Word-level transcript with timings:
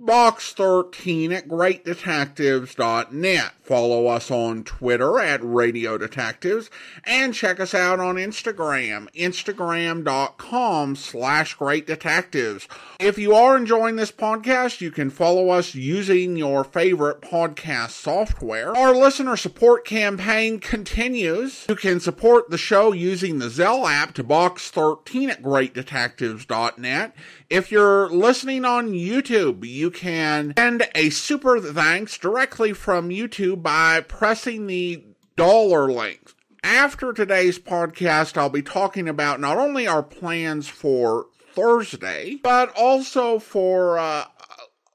box13 0.00 1.32
at 1.32 1.48
greatdetectives.net. 1.48 3.52
Follow 3.62 4.06
us 4.08 4.30
on 4.30 4.64
Twitter 4.64 5.18
at 5.18 5.40
Radio 5.42 5.96
Detectives 5.96 6.68
and 7.04 7.32
check 7.32 7.58
us 7.58 7.74
out 7.74 8.00
on 8.00 8.16
Instagram, 8.16 9.08
instagram.com 9.14 10.96
slash 10.96 11.54
great 11.54 11.86
detectives. 11.86 12.68
If 13.00 13.16
you 13.16 13.34
are 13.34 13.56
enjoying 13.56 13.96
this 13.96 14.12
podcast, 14.12 14.80
you 14.80 14.90
can 14.90 15.08
follow 15.08 15.48
us 15.48 15.74
using 15.74 16.36
your 16.36 16.64
favorite 16.64 17.22
podcast 17.22 17.92
software. 17.92 18.76
Our 18.76 18.94
listener 18.94 19.36
support 19.36 19.86
campaign 19.86 20.60
continues. 20.60 21.64
You 21.68 21.76
can 21.76 22.00
support 22.00 22.50
the 22.50 22.58
show 22.58 22.92
using 22.92 23.38
the 23.38 23.48
Zelle 23.48 23.90
app 23.90 24.12
to 24.14 24.24
box13 24.24 25.30
at 25.30 25.42
greatdetectives.net. 25.42 27.14
If 27.54 27.70
you're 27.70 28.08
listening 28.08 28.64
on 28.64 28.94
YouTube, 28.94 29.64
you 29.64 29.92
can 29.92 30.54
send 30.58 30.88
a 30.92 31.10
super 31.10 31.60
thanks 31.60 32.18
directly 32.18 32.72
from 32.72 33.10
YouTube 33.10 33.62
by 33.62 34.00
pressing 34.00 34.66
the 34.66 35.04
dollar 35.36 35.88
link. 35.88 36.32
After 36.64 37.12
today's 37.12 37.60
podcast, 37.60 38.36
I'll 38.36 38.48
be 38.48 38.60
talking 38.60 39.08
about 39.08 39.38
not 39.38 39.56
only 39.56 39.86
our 39.86 40.02
plans 40.02 40.66
for 40.66 41.26
Thursday, 41.52 42.40
but 42.42 42.76
also 42.76 43.38
for 43.38 44.00
uh, 44.00 44.24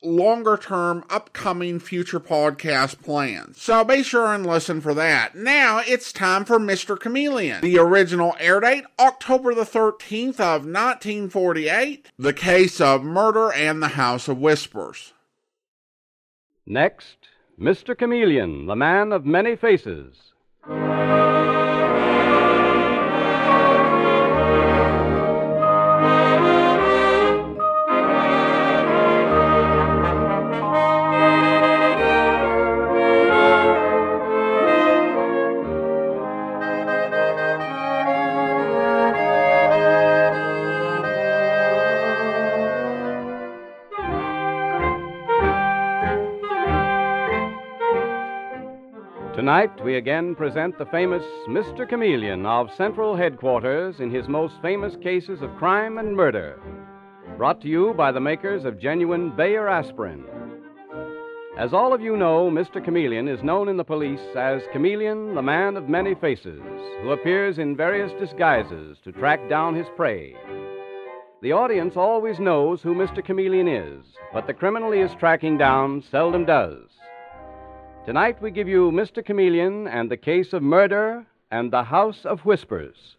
longer 0.02 0.58
term, 0.58 1.03
upcoming 1.09 1.80
future 1.80 2.19
podcast 2.19 3.02
plans. 3.03 3.61
So 3.61 3.83
be 3.83 4.03
sure 4.03 4.33
and 4.33 4.45
listen 4.45 4.81
for 4.81 4.94
that. 4.94 5.36
Now 5.36 5.81
it's 5.86 6.14
time 6.14 6.45
for 6.45 6.59
Mr. 6.59 7.00
Chameleon. 7.00 7.61
The 7.61 7.78
original 7.80 8.36
air 8.39 8.59
date, 8.59 8.86
October 9.00 9.53
the 9.53 9.64
13th 9.64 10.39
of 10.39 10.66
1948. 10.66 12.09
The 12.17 12.33
case 12.33 12.80
of 12.81 13.03
murder 13.03 13.52
and 13.52 13.81
the 13.81 13.89
House 13.89 14.28
of 14.28 14.38
Whispers. 14.38 15.14
Next, 16.66 17.17
Mr. 17.59 17.97
Chameleon, 17.97 18.67
the 18.67 18.75
man 18.75 19.11
of 19.11 19.25
many 19.25 19.56
faces. 19.56 20.16
Tonight, 49.49 49.83
we 49.83 49.95
again 49.95 50.35
present 50.35 50.77
the 50.77 50.85
famous 50.85 51.23
Mr. 51.47 51.89
Chameleon 51.89 52.45
of 52.45 52.69
Central 52.77 53.15
Headquarters 53.15 53.99
in 53.99 54.11
his 54.11 54.27
most 54.27 54.53
famous 54.61 54.95
cases 54.97 55.41
of 55.41 55.55
crime 55.57 55.97
and 55.97 56.15
murder. 56.15 56.61
Brought 57.35 57.59
to 57.61 57.67
you 57.67 57.95
by 57.95 58.11
the 58.11 58.19
makers 58.19 58.63
of 58.63 58.79
genuine 58.79 59.35
Bayer 59.35 59.67
aspirin. 59.67 60.23
As 61.57 61.73
all 61.73 61.95
of 61.95 61.99
you 62.01 62.15
know, 62.15 62.51
Mr. 62.51 62.79
Chameleon 62.85 63.27
is 63.27 63.41
known 63.41 63.69
in 63.69 63.77
the 63.77 63.83
police 63.83 64.21
as 64.35 64.61
Chameleon, 64.71 65.33
the 65.33 65.41
man 65.41 65.77
of 65.77 65.89
many 65.89 66.13
faces, 66.13 66.61
who 67.01 67.09
appears 67.09 67.57
in 67.57 67.75
various 67.75 68.11
disguises 68.19 68.99
to 69.03 69.11
track 69.11 69.39
down 69.49 69.73
his 69.73 69.87
prey. 69.95 70.35
The 71.41 71.53
audience 71.53 71.97
always 71.97 72.39
knows 72.39 72.83
who 72.83 72.93
Mr. 72.93 73.25
Chameleon 73.25 73.67
is, 73.67 74.05
but 74.31 74.45
the 74.45 74.53
criminal 74.53 74.91
he 74.91 74.99
is 74.99 75.16
tracking 75.16 75.57
down 75.57 76.03
seldom 76.03 76.45
does. 76.45 76.83
Tonight 78.05 78.41
we 78.41 78.49
give 78.49 78.67
you 78.67 78.91
Mr. 78.91 79.23
Chameleon 79.23 79.87
and 79.87 80.09
the 80.09 80.17
case 80.17 80.53
of 80.53 80.63
murder 80.63 81.25
and 81.51 81.71
the 81.71 81.83
House 81.83 82.25
of 82.25 82.39
Whispers. 82.41 83.17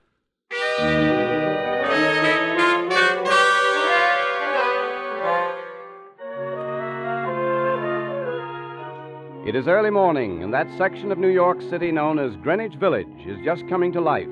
It 9.47 9.55
is 9.55 9.69
early 9.69 9.91
morning, 9.91 10.43
and 10.43 10.55
that 10.55 10.67
section 10.79 11.13
of 11.13 11.19
New 11.19 11.29
York 11.29 11.61
City 11.61 11.93
known 11.93 12.19
as 12.19 12.37
Greenwich 12.37 12.77
Village 12.77 13.27
is 13.27 13.39
just 13.45 13.69
coming 13.69 13.93
to 13.93 14.01
life. 14.01 14.29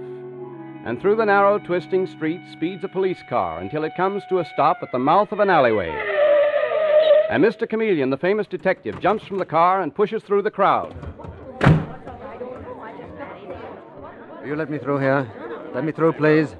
And 0.86 1.00
through 1.00 1.16
the 1.16 1.26
narrow, 1.26 1.59
twisting 1.59 2.06
street 2.06 2.41
speeds 2.53 2.84
a 2.84 2.88
police 2.88 3.22
car 3.28 3.60
until 3.60 3.84
it 3.84 3.97
comes 3.97 4.22
to 4.28 4.38
a 4.38 4.44
stop 4.44 4.78
at 4.80 4.92
the 4.92 4.98
mouth 4.98 5.30
of 5.30 5.41
an 5.41 5.50
alleyway. 5.50 6.18
And 7.31 7.44
Mr. 7.44 7.69
Chameleon, 7.69 8.09
the 8.11 8.16
famous 8.16 8.47
detective, 8.47 9.00
jumps 9.00 9.25
from 9.25 9.39
the 9.39 9.44
car 9.44 9.83
and 9.83 9.94
pushes 9.94 10.22
through 10.22 10.43
the 10.43 10.50
crowd. 10.50 10.94
Will 14.41 14.47
you 14.47 14.56
let 14.56 14.71
me 14.71 14.78
through 14.78 14.99
here? 14.99 15.31
Let 15.75 15.84
me 15.84 15.93
through, 15.93 16.15
please. 16.15 16.56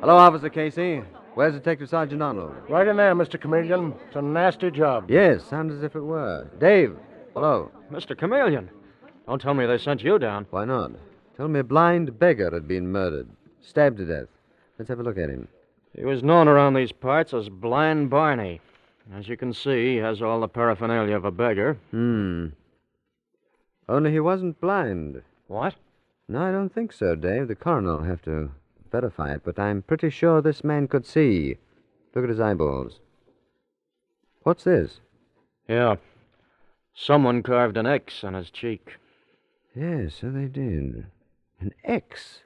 Hello, 0.00 0.16
Officer 0.16 0.48
Casey. 0.50 1.02
Where's 1.34 1.54
Detective 1.54 1.88
Sergeant 1.88 2.22
Arnold? 2.22 2.54
Right 2.68 2.86
in 2.86 2.96
there, 2.96 3.14
Mr. 3.14 3.40
Chameleon. 3.40 3.94
It's 4.06 4.16
a 4.16 4.22
nasty 4.22 4.70
job. 4.70 5.10
Yes, 5.10 5.44
sounds 5.44 5.74
as 5.74 5.82
if 5.82 5.96
it 5.96 6.00
were. 6.00 6.48
Dave. 6.60 6.96
Hello. 7.34 7.70
Mr. 7.90 8.16
Chameleon. 8.16 8.70
Don't 9.26 9.40
tell 9.40 9.54
me 9.54 9.66
they 9.66 9.78
sent 9.78 10.02
you 10.02 10.18
down. 10.18 10.46
Why 10.50 10.64
not? 10.64 10.92
Tell 11.36 11.48
me 11.48 11.60
a 11.60 11.64
blind 11.64 12.18
beggar 12.18 12.50
had 12.52 12.68
been 12.68 12.90
murdered, 12.90 13.28
stabbed 13.60 13.98
to 13.98 14.04
death. 14.04 14.28
Let's 14.78 14.88
have 14.88 15.00
a 15.00 15.02
look 15.02 15.18
at 15.18 15.30
him. 15.30 15.48
He 15.96 16.04
was 16.04 16.22
known 16.22 16.46
around 16.46 16.74
these 16.74 16.92
parts 16.92 17.34
as 17.34 17.48
Blind 17.48 18.10
Barney. 18.10 18.60
As 19.14 19.28
you 19.28 19.36
can 19.36 19.54
see, 19.54 19.94
he 19.94 19.96
has 19.96 20.20
all 20.20 20.40
the 20.40 20.48
paraphernalia 20.48 21.16
of 21.16 21.24
a 21.24 21.30
beggar. 21.30 21.78
Hmm. 21.90 22.48
Only 23.88 24.12
he 24.12 24.20
wasn't 24.20 24.60
blind. 24.60 25.22
What? 25.46 25.74
No, 26.28 26.42
I 26.42 26.52
don't 26.52 26.74
think 26.74 26.92
so, 26.92 27.14
Dave. 27.14 27.48
The 27.48 27.54
coroner 27.54 27.96
will 27.96 28.04
have 28.04 28.20
to 28.22 28.50
verify 28.92 29.32
it, 29.32 29.42
but 29.44 29.58
I'm 29.58 29.80
pretty 29.82 30.10
sure 30.10 30.42
this 30.42 30.62
man 30.62 30.88
could 30.88 31.06
see. 31.06 31.56
Look 32.14 32.24
at 32.24 32.30
his 32.30 32.40
eyeballs. 32.40 33.00
What's 34.42 34.64
this? 34.64 35.00
Yeah. 35.68 35.96
Someone 36.94 37.42
carved 37.42 37.76
an 37.76 37.86
X 37.86 38.24
on 38.24 38.34
his 38.34 38.50
cheek. 38.50 38.96
Yes, 39.74 40.16
so 40.20 40.30
they 40.30 40.46
did. 40.46 41.06
An 41.60 41.72
X. 41.84 42.40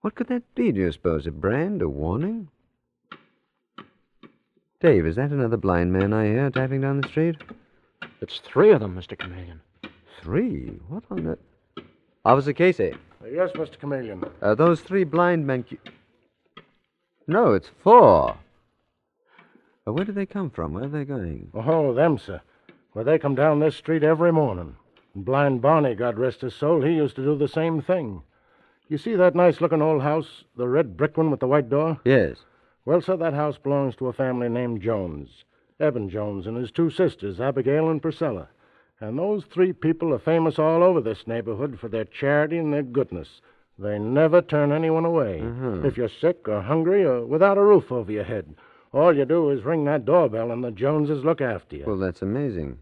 What 0.00 0.14
could 0.14 0.28
that 0.28 0.54
be, 0.54 0.70
do 0.70 0.80
you 0.80 0.92
suppose? 0.92 1.26
A 1.26 1.32
brand? 1.32 1.82
A 1.82 1.88
warning? 1.88 2.48
Dave, 4.80 5.06
is 5.06 5.16
that 5.16 5.30
another 5.30 5.56
blind 5.56 5.92
man 5.92 6.12
I 6.12 6.26
hear 6.26 6.50
tapping 6.50 6.80
down 6.82 7.00
the 7.00 7.08
street? 7.08 7.36
It's 8.20 8.38
three 8.38 8.70
of 8.72 8.80
them, 8.80 8.94
Mr. 8.94 9.18
Chameleon. 9.18 9.60
Three? 10.22 10.78
What 10.88 11.04
on 11.10 11.24
the. 11.24 11.38
Officer 12.24 12.52
Casey, 12.52 12.92
Yes, 13.32 13.50
Mr. 13.52 13.78
Chameleon. 13.78 14.24
are 14.42 14.54
those 14.54 14.80
three 14.80 15.04
blind 15.04 15.46
men. 15.46 15.62
cu- 15.62 15.78
No, 17.26 17.52
it's 17.54 17.70
four. 17.82 18.36
Uh, 19.86 19.92
where 19.92 20.04
do 20.04 20.12
they 20.12 20.26
come 20.26 20.50
from? 20.50 20.72
Where 20.74 20.84
are 20.84 20.88
they 20.88 21.04
going? 21.04 21.50
Oh, 21.54 21.94
them, 21.94 22.18
sir. 22.18 22.40
Well, 22.94 23.04
they 23.04 23.18
come 23.18 23.34
down 23.36 23.60
this 23.60 23.76
street 23.76 24.02
every 24.02 24.32
morning. 24.32 24.74
And 25.14 25.24
Blind 25.24 25.62
Barney, 25.62 25.94
God 25.94 26.18
rest 26.18 26.40
his 26.40 26.54
soul, 26.54 26.82
he 26.82 26.94
used 26.94 27.14
to 27.16 27.24
do 27.24 27.36
the 27.36 27.48
same 27.48 27.80
thing. 27.80 28.22
You 28.88 28.98
see 28.98 29.14
that 29.16 29.34
nice 29.34 29.60
looking 29.60 29.82
old 29.82 30.02
house, 30.02 30.44
the 30.56 30.66
red 30.68 30.96
brick 30.96 31.16
one 31.16 31.30
with 31.30 31.40
the 31.40 31.46
white 31.48 31.68
door? 31.70 32.00
Yes. 32.04 32.36
Well, 32.86 33.00
sir, 33.00 33.16
that 33.16 33.34
house 33.34 33.58
belongs 33.58 33.96
to 33.96 34.06
a 34.06 34.12
family 34.12 34.48
named 34.48 34.80
Jones. 34.80 35.44
Eben 35.80 36.08
Jones 36.08 36.46
and 36.46 36.56
his 36.56 36.70
two 36.70 36.88
sisters, 36.88 37.40
Abigail 37.40 37.90
and 37.90 38.00
Priscilla. 38.00 38.48
And 39.00 39.18
those 39.18 39.44
three 39.44 39.72
people 39.72 40.14
are 40.14 40.20
famous 40.20 40.56
all 40.58 40.84
over 40.84 41.00
this 41.00 41.26
neighborhood 41.26 41.78
for 41.80 41.88
their 41.88 42.04
charity 42.04 42.58
and 42.58 42.72
their 42.72 42.84
goodness. 42.84 43.40
They 43.76 43.98
never 43.98 44.40
turn 44.40 44.70
anyone 44.70 45.04
away. 45.04 45.40
Mm-hmm. 45.42 45.84
If 45.84 45.96
you're 45.96 46.08
sick 46.08 46.48
or 46.48 46.62
hungry 46.62 47.04
or 47.04 47.26
without 47.26 47.58
a 47.58 47.62
roof 47.62 47.90
over 47.90 48.10
your 48.10 48.24
head, 48.24 48.54
all 48.92 49.14
you 49.14 49.24
do 49.24 49.50
is 49.50 49.64
ring 49.64 49.84
that 49.84 50.04
doorbell 50.04 50.52
and 50.52 50.62
the 50.62 50.70
Joneses 50.70 51.24
look 51.24 51.40
after 51.40 51.76
you. 51.76 51.84
Well, 51.86 51.98
that's 51.98 52.22
amazing. 52.22 52.78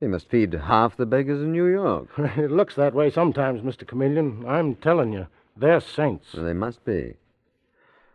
They 0.00 0.06
must 0.06 0.30
feed 0.30 0.54
half 0.54 0.96
the 0.96 1.04
beggars 1.04 1.42
in 1.42 1.50
New 1.50 1.66
York. 1.66 2.08
it 2.18 2.52
looks 2.52 2.76
that 2.76 2.94
way 2.94 3.10
sometimes, 3.10 3.60
Mr. 3.62 3.86
Chameleon. 3.86 4.44
I'm 4.46 4.76
telling 4.76 5.12
you, 5.12 5.26
they're 5.56 5.80
saints. 5.80 6.32
Well, 6.32 6.44
they 6.44 6.54
must 6.54 6.84
be. 6.84 7.16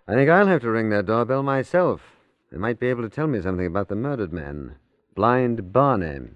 I 0.10 0.14
think 0.14 0.30
I'll 0.30 0.48
have 0.48 0.62
to 0.62 0.72
ring 0.72 0.90
their 0.90 1.04
doorbell 1.04 1.44
myself. 1.44 2.00
They 2.50 2.58
might 2.58 2.80
be 2.80 2.88
able 2.88 3.04
to 3.04 3.10
tell 3.10 3.28
me 3.28 3.42
something 3.42 3.66
about 3.66 3.90
the 3.90 3.96
murdered 3.98 4.32
man. 4.32 4.76
Blind 5.16 5.74
Barney. 5.74 6.30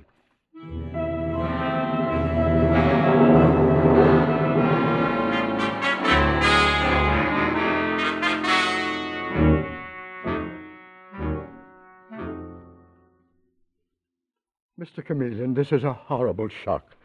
Mr. 14.77 15.05
Chameleon, 15.05 15.53
this 15.53 15.71
is 15.71 15.85
a 15.85 15.93
horrible 15.93 16.49
shock. 16.49 16.97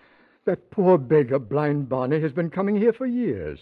That 0.47 0.73
poor 0.73 0.99
beggar, 0.99 1.39
Blind 1.39 1.89
Barney, 1.89 2.19
has 2.19 2.33
been 2.33 2.51
coming 2.51 2.75
here 2.75 2.93
for 2.93 3.07
years. 3.07 3.61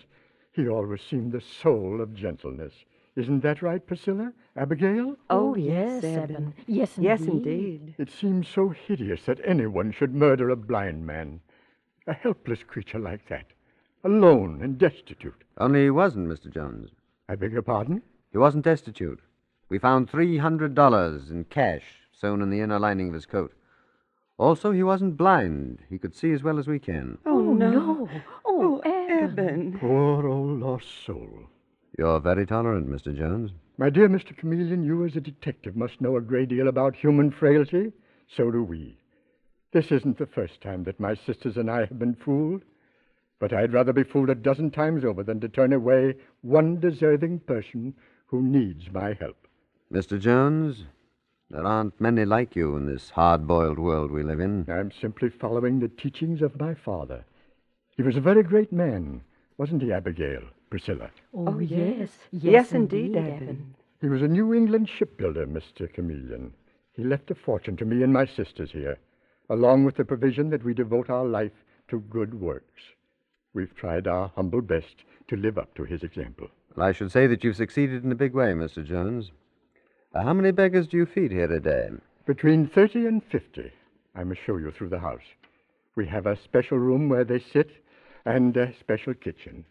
He 0.53 0.67
always 0.67 1.03
seemed 1.03 1.33
the 1.33 1.43
soul 1.43 2.01
of 2.01 2.15
gentleness. 2.15 2.73
Isn't 3.16 3.43
that 3.43 3.62
right, 3.62 3.87
Priscilla? 3.87 4.32
Abigail? 4.56 5.16
Oh, 5.31 5.50
oh 5.50 5.55
yes, 5.55 6.02
Eben. 6.02 6.55
Yes, 6.66 6.96
indeed. 6.96 7.08
Yes, 7.08 7.20
indeed. 7.20 7.94
It 7.99 8.11
seems 8.11 8.49
so 8.49 8.70
hideous 8.70 9.22
that 9.26 9.40
anyone 9.44 9.93
should 9.93 10.14
murder 10.14 10.50
a 10.50 10.56
blind 10.56 11.06
man. 11.06 11.40
A 12.06 12.12
helpless 12.12 12.64
creature 12.66 12.99
like 12.99 13.28
that. 13.28 13.46
Alone 14.02 14.61
and 14.62 14.78
destitute. 14.78 15.44
Only 15.58 15.84
he 15.84 15.90
wasn't, 15.90 16.28
Mr. 16.28 16.52
Jones. 16.52 16.90
I 17.28 17.37
beg 17.37 17.52
your 17.52 17.62
pardon? 17.62 18.02
He 18.32 18.38
wasn't 18.38 18.64
destitute. 18.64 19.20
We 19.69 19.78
found 19.78 20.10
$300 20.10 21.31
in 21.31 21.44
cash 21.44 21.84
sewn 22.12 22.43
in 22.43 22.50
the 22.50 22.60
inner 22.60 22.78
lining 22.78 23.08
of 23.08 23.14
his 23.14 23.26
coat. 23.26 23.52
Also, 24.38 24.72
he 24.72 24.82
wasn't 24.82 25.17
blind. 25.17 25.78
He 25.88 25.99
could 25.99 26.17
see 26.17 26.32
as 26.32 26.43
well 26.43 26.58
as 26.58 26.67
we 26.67 26.78
can. 26.78 27.19
Oh, 27.25 27.38
oh 27.38 27.55
no. 27.55 27.70
no. 27.70 28.08
Oh, 28.44 28.82
oh 28.84 29.20
Eben. 29.20 29.78
Poor 29.78 30.26
old 30.26 30.60
lost 30.60 30.87
soul. 31.06 31.49
You're 31.96 32.20
very 32.20 32.44
tolerant, 32.44 32.88
Mr. 32.88 33.17
Jones. 33.17 33.52
My 33.79 33.88
dear 33.88 34.08
Mr. 34.08 34.37
Chameleon, 34.37 34.85
you 34.85 35.05
as 35.05 35.14
a 35.14 35.20
detective 35.20 35.76
must 35.76 36.00
know 36.00 36.17
a 36.17 36.20
great 36.20 36.49
deal 36.49 36.67
about 36.67 36.96
human 36.96 37.31
frailty. 37.31 37.93
So 38.37 38.50
do 38.50 38.64
we. 38.64 38.99
This 39.73 39.93
isn't 39.93 40.19
the 40.19 40.26
first 40.26 40.61
time 40.61 40.85
that 40.85 40.99
my 40.99 41.14
sisters 41.14 41.56
and 41.56 41.70
I 41.70 41.81
have 41.81 41.99
been 41.99 42.14
fooled. 42.14 42.62
But 43.38 43.52
I'd 43.52 43.73
rather 43.73 43.93
be 43.93 44.05
fooled 44.05 44.31
a 44.31 44.35
dozen 44.35 44.70
times 44.70 45.05
over 45.05 45.23
than 45.23 45.41
to 45.41 45.49
turn 45.49 45.73
away 45.73 46.14
one 46.43 46.81
deserving 46.81 47.41
person 47.41 47.94
who 48.26 48.43
needs 48.43 48.91
my 48.93 49.17
help. 49.20 49.46
Mr. 49.93 50.19
Jones, 50.19 50.85
there 51.50 51.64
aren't 51.64 52.00
many 52.00 52.25
like 52.25 52.56
you 52.56 52.76
in 52.76 52.87
this 52.87 53.11
hard 53.11 53.46
boiled 53.46 53.79
world 53.79 54.11
we 54.11 54.23
live 54.23 54.41
in. 54.41 54.67
I'm 54.69 54.91
simply 54.91 55.29
following 55.29 55.79
the 55.79 55.88
teachings 55.88 56.43
of 56.43 56.58
my 56.58 56.75
father. 56.75 57.25
He 57.96 58.02
was 58.02 58.17
a 58.17 58.20
very 58.20 58.43
great 58.43 58.73
man, 58.73 59.20
wasn't 59.58 59.82
he, 59.82 59.93
Abigail, 59.93 60.43
Priscilla? 60.70 61.11
Oh, 61.32 61.58
yes. 61.58 62.11
Yes, 62.32 62.72
indeed, 62.72 63.16
Eben. 63.16 63.75
He 64.00 64.08
was 64.08 64.22
a 64.22 64.28
New 64.28 64.52
England 64.52 64.88
shipbuilder, 64.88 65.46
Mr. 65.46 65.93
Chameleon. 65.93 66.52
He 66.93 67.05
left 67.05 67.31
a 67.31 67.34
fortune 67.34 67.76
to 67.78 67.84
me 67.84 68.02
and 68.02 68.12
my 68.12 68.26
sisters 68.26 68.70
here, 68.70 68.99
along 69.50 69.84
with 69.84 69.96
the 69.96 70.05
provision 70.05 70.50
that 70.50 70.64
we 70.64 70.75
devote 70.75 71.11
our 71.11 71.25
life 71.25 71.64
to 71.88 72.00
good 72.00 72.34
works. 72.34 72.82
We've 73.52 73.75
tried 73.75 74.06
our 74.06 74.32
humble 74.34 74.62
best 74.62 75.05
to 75.28 75.37
live 75.37 75.58
up 75.58 75.75
to 75.75 75.84
his 75.84 76.02
example. 76.02 76.49
Well, 76.76 76.87
I 76.87 76.93
should 76.93 77.12
say 77.12 77.26
that 77.28 77.44
you've 77.44 77.56
succeeded 77.56 78.05
in 78.05 78.12
a 78.12 78.17
big 78.17 78.34
way, 78.34 78.52
Mr. 78.52 78.84
Jones. 78.84 79.31
Uh, 80.14 80.22
how 80.22 80.32
many 80.32 80.50
beggars 80.50 80.88
do 80.88 80.96
you 80.96 81.06
feed 81.06 81.32
here 81.32 81.52
a 81.52 81.60
day? 81.60 81.88
Between 82.26 82.67
30 82.69 83.06
and 83.06 83.22
50. 83.25 83.70
I 84.14 84.25
must 84.25 84.40
show 84.44 84.56
you 84.56 84.70
through 84.70 84.90
the 84.90 85.00
house. 85.00 85.22
We 85.96 86.06
have 86.06 86.26
a 86.26 86.37
special 86.37 86.78
room 86.78 87.08
where 87.08 87.25
they 87.25 87.38
sit 87.38 87.70
and 88.25 88.56
a 88.56 88.72
special 88.81 89.14
kitchen. 89.14 89.64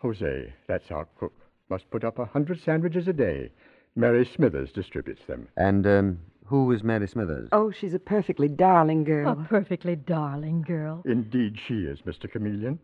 Jose, 0.00 0.52
that's 0.66 0.90
our 0.90 1.06
cook, 1.18 1.32
must 1.68 1.90
put 1.90 2.04
up 2.04 2.18
a 2.18 2.24
hundred 2.24 2.60
sandwiches 2.60 3.06
a 3.06 3.12
day. 3.12 3.50
Mary 3.96 4.24
Smithers 4.24 4.72
distributes 4.72 5.24
them. 5.26 5.46
And 5.56 5.86
um, 5.86 6.18
who 6.46 6.72
is 6.72 6.82
Mary 6.82 7.06
Smithers? 7.06 7.48
Oh, 7.52 7.70
she's 7.70 7.94
a 7.94 7.98
perfectly 7.98 8.48
darling 8.48 9.04
girl. 9.04 9.32
A 9.32 9.44
perfectly 9.44 9.96
darling 9.96 10.62
girl. 10.62 11.02
Indeed, 11.04 11.58
she 11.66 11.84
is, 11.84 12.00
Mr. 12.02 12.30
Chameleon. 12.30 12.78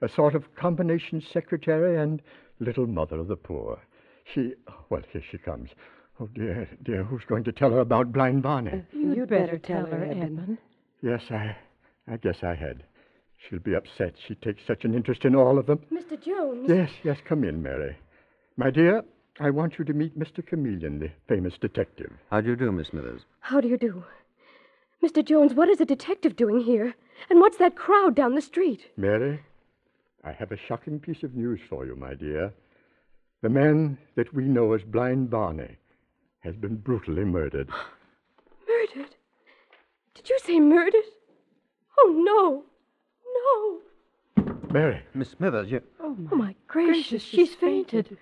A 0.00 0.08
sort 0.08 0.34
of 0.34 0.54
combination 0.56 1.20
secretary 1.20 2.00
and 2.00 2.22
little 2.58 2.86
mother 2.86 3.18
of 3.18 3.28
the 3.28 3.36
poor. 3.36 3.78
She, 4.24 4.54
well, 4.88 5.02
here 5.12 5.22
she 5.30 5.38
comes. 5.38 5.70
Oh, 6.20 6.28
dear, 6.34 6.68
dear, 6.82 7.04
who's 7.04 7.24
going 7.24 7.44
to 7.44 7.52
tell 7.52 7.70
her 7.70 7.80
about 7.80 8.12
Blind 8.12 8.42
Barney? 8.42 8.82
You'd, 8.92 9.28
better, 9.28 9.58
tell 9.58 9.86
her, 9.86 10.04
Edmund. 10.04 10.58
Yes, 11.02 11.22
I, 11.30 11.56
I 12.08 12.16
guess 12.16 12.42
I 12.42 12.54
had. 12.54 12.84
She'll 13.48 13.58
be 13.58 13.74
upset. 13.74 14.14
She 14.26 14.34
takes 14.36 14.62
such 14.66 14.84
an 14.84 14.94
interest 14.94 15.24
in 15.24 15.34
all 15.34 15.58
of 15.58 15.66
them. 15.66 15.80
Mr. 15.92 16.22
Jones. 16.22 16.68
Yes, 16.68 16.90
yes, 17.02 17.18
come 17.24 17.44
in, 17.44 17.62
Mary. 17.62 17.96
My 18.56 18.70
dear, 18.70 19.02
I 19.40 19.50
want 19.50 19.78
you 19.78 19.84
to 19.84 19.92
meet 19.92 20.18
Mr. 20.18 20.46
Chameleon, 20.46 20.98
the 20.98 21.10
famous 21.28 21.54
detective. 21.60 22.12
How 22.30 22.40
do 22.40 22.50
you 22.50 22.56
do, 22.56 22.70
Miss 22.70 22.88
Smithers? 22.88 23.22
How 23.40 23.60
do 23.60 23.68
you 23.68 23.78
do? 23.78 24.04
Mr. 25.02 25.24
Jones, 25.24 25.54
what 25.54 25.68
is 25.68 25.80
a 25.80 25.84
detective 25.84 26.36
doing 26.36 26.60
here? 26.60 26.94
And 27.28 27.40
what's 27.40 27.56
that 27.58 27.74
crowd 27.76 28.14
down 28.14 28.34
the 28.34 28.40
street? 28.42 28.90
Mary, 28.96 29.40
I 30.24 30.32
have 30.32 30.52
a 30.52 30.56
shocking 30.68 31.00
piece 31.00 31.22
of 31.22 31.34
news 31.34 31.60
for 31.68 31.84
you, 31.84 31.96
my 31.96 32.14
dear. 32.14 32.52
The 33.42 33.48
man 33.48 33.98
that 34.14 34.32
we 34.32 34.44
know 34.44 34.72
as 34.72 34.82
Blind 34.82 35.30
Barney 35.30 35.76
has 36.40 36.54
been 36.54 36.76
brutally 36.76 37.24
murdered. 37.24 37.68
Murdered? 38.68 39.16
Did 40.14 40.28
you 40.28 40.38
say 40.44 40.60
murdered? 40.60 41.04
Oh, 41.98 42.14
no. 42.24 42.64
No. 43.44 43.80
Mary, 44.70 45.02
Miss 45.14 45.30
Smithers, 45.30 45.70
you. 45.70 45.82
Oh, 46.00 46.16
my 46.30 46.54
gracious, 46.66 47.22
she's 47.22 47.54
fainted. 47.54 48.16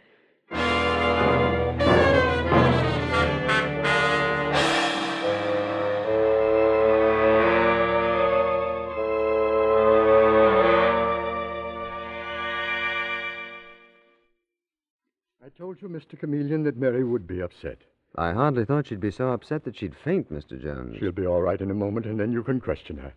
I 15.43 15.49
told 15.57 15.83
you, 15.83 15.89
Mr. 15.89 16.19
Chameleon, 16.19 16.65
that 16.65 16.77
Mary 16.77 17.05
would 17.05 17.27
be 17.27 17.41
upset. 17.41 17.79
I 18.17 18.33
hardly 18.33 18.65
thought 18.65 18.89
she'd 18.89 19.01
be 19.01 19.11
so 19.11 19.31
upset 19.31 19.65
that 19.65 19.77
she'd 19.77 19.95
faint, 19.95 20.33
Mr. 20.33 20.61
Jones. 20.61 20.97
She'll 20.99 21.13
be 21.13 21.27
all 21.27 21.43
right 21.43 21.61
in 21.61 21.71
a 21.71 21.75
moment, 21.75 22.07
and 22.07 22.19
then 22.19 22.33
you 22.33 22.43
can 22.43 22.61
question 22.61 22.97
her. 22.99 23.13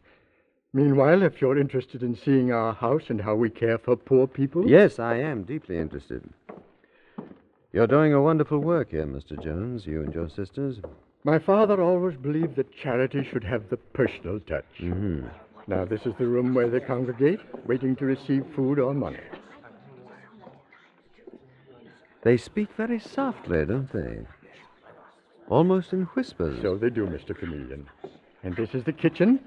Meanwhile, 0.75 1.21
if 1.21 1.39
you're 1.39 1.59
interested 1.59 2.01
in 2.01 2.15
seeing 2.15 2.51
our 2.51 2.73
house 2.73 3.03
and 3.09 3.21
how 3.21 3.35
we 3.35 3.51
care 3.51 3.77
for 3.77 3.95
poor 3.95 4.25
people. 4.25 4.67
Yes, 4.67 4.97
I 4.97 5.17
am 5.17 5.43
deeply 5.43 5.77
interested. 5.77 6.27
You're 7.71 7.87
doing 7.87 8.13
a 8.13 8.21
wonderful 8.21 8.57
work 8.57 8.89
here, 8.89 9.05
Mr. 9.05 9.41
Jones, 9.41 9.85
you 9.85 10.01
and 10.01 10.13
your 10.13 10.29
sisters. 10.29 10.77
My 11.23 11.37
father 11.37 11.81
always 11.81 12.17
believed 12.17 12.55
that 12.55 12.75
charity 12.75 13.23
should 13.23 13.43
have 13.43 13.69
the 13.69 13.77
personal 13.77 14.39
touch. 14.39 14.65
Mm-hmm. 14.79 15.27
Now, 15.67 15.85
this 15.85 16.05
is 16.07 16.13
the 16.17 16.27
room 16.27 16.55
where 16.55 16.69
they 16.69 16.79
congregate, 16.79 17.39
waiting 17.65 17.95
to 17.97 18.05
receive 18.05 18.45
food 18.55 18.79
or 18.79 18.93
money. 18.93 19.19
They 22.23 22.35
speak 22.37 22.69
very 22.75 22.99
softly, 22.99 23.63
don't 23.65 23.91
they? 23.93 24.25
Almost 25.49 25.93
in 25.93 26.03
whispers. 26.15 26.61
So 26.61 26.77
they 26.77 26.89
do, 26.89 27.05
Mr. 27.05 27.37
Chameleon. 27.37 27.87
And 28.43 28.55
this 28.55 28.73
is 28.73 28.83
the 28.83 28.93
kitchen. 28.93 29.39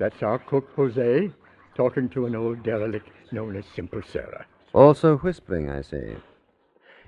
That's 0.00 0.22
our 0.22 0.38
cook, 0.38 0.66
Jose, 0.76 1.30
talking 1.74 2.08
to 2.08 2.24
an 2.24 2.34
old 2.34 2.62
derelict 2.62 3.10
known 3.32 3.54
as 3.54 3.66
Simple 3.76 4.00
Sarah. 4.02 4.46
Also 4.72 5.18
whispering, 5.18 5.68
I 5.68 5.82
see. 5.82 6.16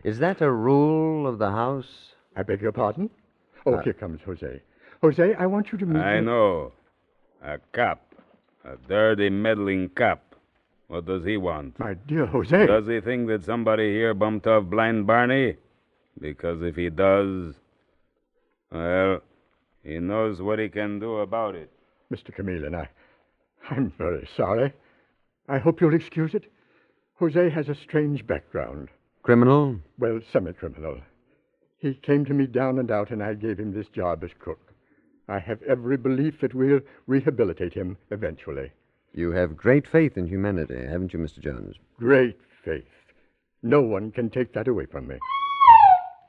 Is 0.04 0.18
that 0.18 0.42
a 0.42 0.50
rule 0.50 1.26
of 1.26 1.38
the 1.38 1.50
house? 1.50 2.12
I 2.36 2.42
beg 2.42 2.60
your 2.60 2.70
pardon? 2.72 3.08
Oh, 3.64 3.76
uh, 3.76 3.82
here 3.82 3.94
comes 3.94 4.20
Jose. 4.26 4.60
Jose, 5.00 5.34
I 5.38 5.46
want 5.46 5.72
you 5.72 5.78
to 5.78 5.86
meet 5.86 6.00
I 6.02 6.20
me- 6.20 6.26
know. 6.26 6.72
A 7.42 7.58
cop. 7.72 8.14
A 8.66 8.76
dirty, 8.86 9.30
meddling 9.30 9.88
cop. 9.88 10.34
What 10.88 11.06
does 11.06 11.24
he 11.24 11.38
want? 11.38 11.78
My 11.78 11.94
dear 11.94 12.26
Jose. 12.26 12.66
Does 12.66 12.86
he 12.86 13.00
think 13.00 13.26
that 13.28 13.42
somebody 13.42 13.90
here 13.90 14.12
bumped 14.12 14.46
off 14.46 14.64
Blind 14.64 15.06
Barney? 15.06 15.56
Because 16.20 16.60
if 16.60 16.76
he 16.76 16.90
does, 16.90 17.54
well, 18.70 19.20
he 19.82 19.98
knows 19.98 20.42
what 20.42 20.58
he 20.58 20.68
can 20.68 20.98
do 20.98 21.16
about 21.20 21.54
it. 21.54 21.70
Mr. 22.12 22.34
Chameleon, 22.34 22.74
I, 22.74 22.88
I'm 23.70 23.92
very 23.96 24.28
sorry. 24.36 24.72
I 25.48 25.58
hope 25.58 25.80
you'll 25.80 25.94
excuse 25.94 26.34
it. 26.34 26.44
Jose 27.18 27.50
has 27.50 27.68
a 27.68 27.74
strange 27.74 28.26
background. 28.26 28.88
Criminal? 29.22 29.76
Well, 29.98 30.20
semi-criminal. 30.32 31.00
He 31.78 31.94
came 31.94 32.24
to 32.26 32.34
me 32.34 32.46
down 32.46 32.78
and 32.78 32.90
out, 32.90 33.10
and 33.10 33.22
I 33.22 33.34
gave 33.34 33.58
him 33.58 33.72
this 33.72 33.88
job 33.88 34.22
as 34.24 34.30
cook. 34.38 34.60
I 35.28 35.38
have 35.38 35.62
every 35.62 35.96
belief 35.96 36.40
that 36.40 36.54
we'll 36.54 36.80
rehabilitate 37.06 37.74
him 37.74 37.96
eventually. 38.10 38.70
You 39.14 39.32
have 39.32 39.56
great 39.56 39.86
faith 39.86 40.16
in 40.16 40.26
humanity, 40.26 40.86
haven't 40.86 41.12
you, 41.12 41.18
Mr. 41.18 41.40
Jones? 41.40 41.76
Great 41.98 42.38
faith. 42.64 42.84
No 43.62 43.80
one 43.80 44.10
can 44.10 44.30
take 44.30 44.52
that 44.54 44.68
away 44.68 44.86
from 44.86 45.06
me. 45.06 45.16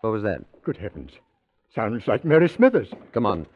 What 0.02 0.12
was 0.13 0.24
that? 0.24 0.42
Good 0.63 0.78
heavens. 0.78 1.12
Sounds 1.74 2.08
like 2.08 2.24
Mary 2.24 2.48
Smithers. 2.48 2.90
Come 3.13 3.25
on. 3.25 3.48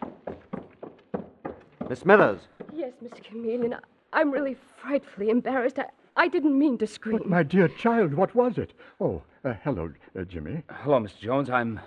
Miss 1.90 2.00
Smithers! 2.00 2.42
Yes, 2.74 2.94
Mr. 3.04 3.24
Chameleon, 3.24 3.74
I- 3.74 3.80
I'm 4.14 4.32
really 4.32 4.56
frightfully 4.78 5.30
embarrassed. 5.30 5.80
I, 5.80 5.86
I 6.16 6.28
didn't 6.28 6.58
mean 6.58 6.78
to 6.80 6.88
scream. 6.88 7.18
But, 7.20 7.28
my 7.30 7.44
dear 7.44 7.68
child, 7.68 8.14
what 8.14 8.34
was 8.36 8.58
it? 8.58 8.74
Oh, 9.00 9.22
uh, 9.46 9.54
hello, 9.64 9.94
uh, 10.18 10.24
Jimmy. 10.24 10.64
Hello, 10.70 11.00
Miss 11.00 11.14
Jones. 11.14 11.50
I'm. 11.50 11.80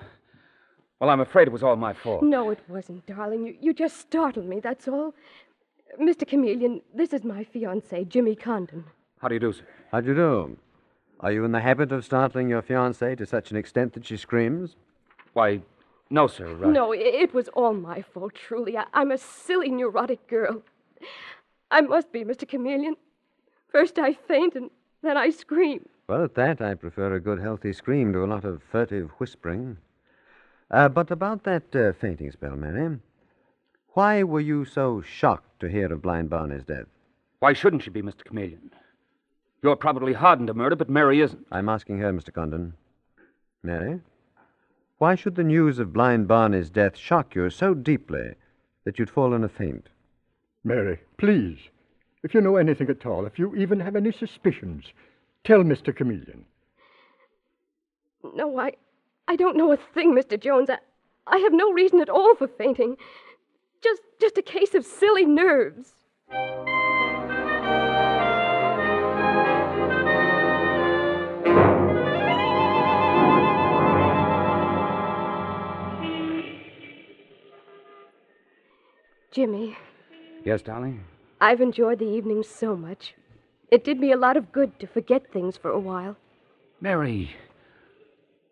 Well, 1.00 1.10
I'm 1.10 1.20
afraid 1.20 1.48
it 1.48 1.52
was 1.52 1.62
all 1.62 1.76
my 1.76 1.92
fault. 1.94 2.22
No, 2.22 2.50
it 2.50 2.60
wasn't, 2.68 3.06
darling. 3.06 3.46
You, 3.46 3.56
you 3.60 3.72
just 3.72 3.96
startled 3.98 4.46
me, 4.46 4.60
that's 4.60 4.86
all. 4.86 5.14
Mr. 6.00 6.28
Chameleon, 6.28 6.82
this 6.94 7.12
is 7.12 7.24
my 7.24 7.42
fiancé, 7.44 8.06
Jimmy 8.06 8.36
Condon. 8.36 8.84
How 9.20 9.28
do 9.28 9.34
you 9.34 9.40
do, 9.40 9.52
sir? 9.52 9.64
How 9.90 10.00
do 10.00 10.08
you 10.08 10.14
do? 10.14 10.56
Are 11.20 11.32
you 11.32 11.44
in 11.44 11.52
the 11.52 11.60
habit 11.60 11.90
of 11.90 12.04
startling 12.04 12.48
your 12.48 12.62
fiancée 12.62 13.16
to 13.18 13.26
such 13.26 13.50
an 13.50 13.56
extent 13.56 13.94
that 13.94 14.06
she 14.06 14.16
screams? 14.16 14.76
Why, 15.32 15.62
No, 16.10 16.26
sir. 16.26 16.46
Uh, 16.64 16.68
No, 16.68 16.92
it 16.92 17.32
was 17.32 17.48
all 17.48 17.72
my 17.72 18.02
fault, 18.02 18.34
truly. 18.34 18.76
I, 18.76 18.84
I'm 18.92 19.10
a 19.10 19.18
silly, 19.18 19.70
neurotic 19.70 20.26
girl. 20.26 20.62
I 21.70 21.80
must 21.80 22.10
be, 22.12 22.24
Mr. 22.24 22.48
Chameleon. 22.48 22.96
First 23.68 23.98
I 23.98 24.12
faint 24.14 24.56
and 24.56 24.70
then 25.02 25.16
I 25.16 25.30
scream. 25.30 25.88
Well, 26.08 26.24
at 26.24 26.34
that, 26.34 26.60
I 26.60 26.74
prefer 26.74 27.14
a 27.14 27.20
good, 27.20 27.38
healthy 27.40 27.72
scream 27.72 28.12
to 28.12 28.24
a 28.24 28.26
lot 28.26 28.44
of 28.44 28.62
furtive 28.72 29.10
whispering. 29.18 29.76
Uh, 30.70 30.88
but 30.88 31.10
about 31.12 31.44
that 31.44 31.74
uh, 31.74 31.92
fainting 31.92 32.32
spell, 32.32 32.56
Mary, 32.56 32.98
why 33.94 34.24
were 34.24 34.40
you 34.40 34.64
so 34.64 35.00
shocked 35.00 35.60
to 35.60 35.68
hear 35.68 35.92
of 35.92 36.02
Blind 36.02 36.28
Barney's 36.30 36.64
death? 36.64 36.86
Why 37.38 37.52
shouldn't 37.52 37.84
she 37.84 37.90
be, 37.90 38.02
Mr. 38.02 38.24
Chameleon? 38.24 38.72
You're 39.62 39.76
probably 39.76 40.12
hardened 40.12 40.48
to 40.48 40.54
murder, 40.54 40.74
but 40.76 40.90
Mary 40.90 41.20
isn't. 41.20 41.46
I'm 41.52 41.68
asking 41.68 41.98
her, 41.98 42.12
Mr. 42.12 42.32
Condon. 42.32 42.74
Mary, 43.62 44.00
why 45.00 45.14
should 45.14 45.34
the 45.34 45.42
news 45.42 45.78
of 45.78 45.94
Blind 45.94 46.28
Barney's 46.28 46.68
death 46.68 46.94
shock 46.94 47.34
you 47.34 47.48
so 47.48 47.72
deeply 47.72 48.34
that 48.84 48.98
you'd 48.98 49.08
fall 49.08 49.32
in 49.32 49.42
a 49.42 49.48
faint? 49.48 49.88
Mary, 50.62 51.00
please, 51.16 51.56
if 52.22 52.34
you 52.34 52.42
know 52.42 52.56
anything 52.56 52.90
at 52.90 53.06
all, 53.06 53.24
if 53.24 53.38
you 53.38 53.56
even 53.56 53.80
have 53.80 53.96
any 53.96 54.12
suspicions, 54.12 54.92
tell 55.42 55.60
Mr. 55.60 55.96
Chameleon. 55.96 56.44
No, 58.34 58.58
I, 58.58 58.72
I 59.26 59.36
don't 59.36 59.56
know 59.56 59.72
a 59.72 59.78
thing, 59.78 60.14
Mr. 60.14 60.38
Jones. 60.38 60.68
I, 60.68 60.76
I 61.26 61.38
have 61.38 61.54
no 61.54 61.72
reason 61.72 62.02
at 62.02 62.10
all 62.10 62.34
for 62.34 62.46
fainting. 62.46 62.96
Just, 63.82 64.02
just 64.20 64.36
a 64.36 64.42
case 64.42 64.74
of 64.74 64.84
silly 64.84 65.24
nerves. 65.24 65.94
Jimmy, 79.30 79.76
Yes, 80.44 80.62
darling? 80.62 81.04
I've 81.40 81.60
enjoyed 81.60 81.98
the 81.98 82.06
evening 82.06 82.42
so 82.42 82.74
much. 82.74 83.14
It 83.70 83.84
did 83.84 84.00
me 84.00 84.10
a 84.10 84.16
lot 84.16 84.36
of 84.36 84.50
good 84.50 84.78
to 84.80 84.86
forget 84.86 85.32
things 85.32 85.56
for 85.56 85.70
a 85.70 85.78
while. 85.78 86.16
Mary, 86.80 87.36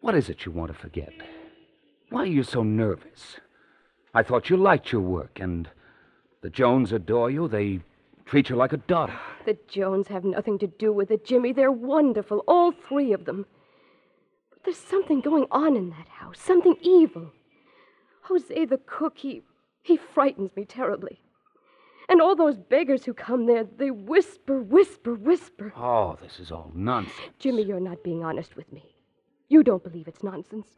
what 0.01 0.15
is 0.15 0.29
it 0.29 0.45
you 0.45 0.53
want 0.53 0.71
to 0.73 0.79
forget? 0.79 1.13
Why 2.11 2.23
are 2.23 2.27
you 2.27 2.45
so 2.45 2.63
nervous? 2.63 3.39
I 4.15 4.23
thought 4.23 4.51
you 4.51 4.57
liked 4.57 4.93
your 4.93 5.01
work, 5.01 5.39
and 5.41 5.69
the 6.43 6.51
Jones 6.51 6.93
adore 6.93 7.31
you. 7.31 7.49
They 7.49 7.81
treat 8.25 8.49
you 8.49 8.57
like 8.57 8.73
a 8.73 8.79
daughter. 8.79 9.19
The 9.47 9.59
Jones 9.67 10.09
have 10.09 10.25
nothing 10.25 10.59
to 10.61 10.67
do 10.67 10.93
with 10.93 11.11
it, 11.11 11.25
Jimmy. 11.25 11.53
They're 11.53 11.73
wonderful, 11.73 12.45
all 12.47 12.71
three 12.73 13.13
of 13.13 13.25
them. 13.25 13.47
But 14.51 14.65
there's 14.65 14.79
something 14.79 15.21
going 15.21 15.47
on 15.51 15.77
in 15.77 15.91
that 15.91 16.09
house, 16.09 16.39
something 16.39 16.77
evil. 16.83 17.33
Jose 18.23 18.65
the 18.67 18.79
cook, 18.87 19.19
he 19.19 19.43
he 19.83 19.97
frightens 19.97 20.51
me 20.57 20.65
terribly. 20.65 21.21
And 22.09 22.23
all 22.23 22.35
those 22.35 22.57
beggars 22.57 23.05
who 23.05 23.13
come 23.13 23.47
there, 23.47 23.65
they 23.65 23.91
whisper, 23.91 24.61
whisper, 24.63 25.15
whisper. 25.15 25.73
Oh, 25.77 26.17
this 26.23 26.41
is 26.41 26.51
all 26.51 26.73
nonsense. 26.75 27.15
Jimmy, 27.39 27.63
you're 27.63 27.81
not 27.81 28.03
being 28.03 28.25
honest 28.25 28.57
with 28.57 28.73
me. 28.73 28.95
You 29.49 29.63
don't 29.63 29.83
believe 29.83 30.09
it's 30.09 30.23
nonsense. 30.23 30.69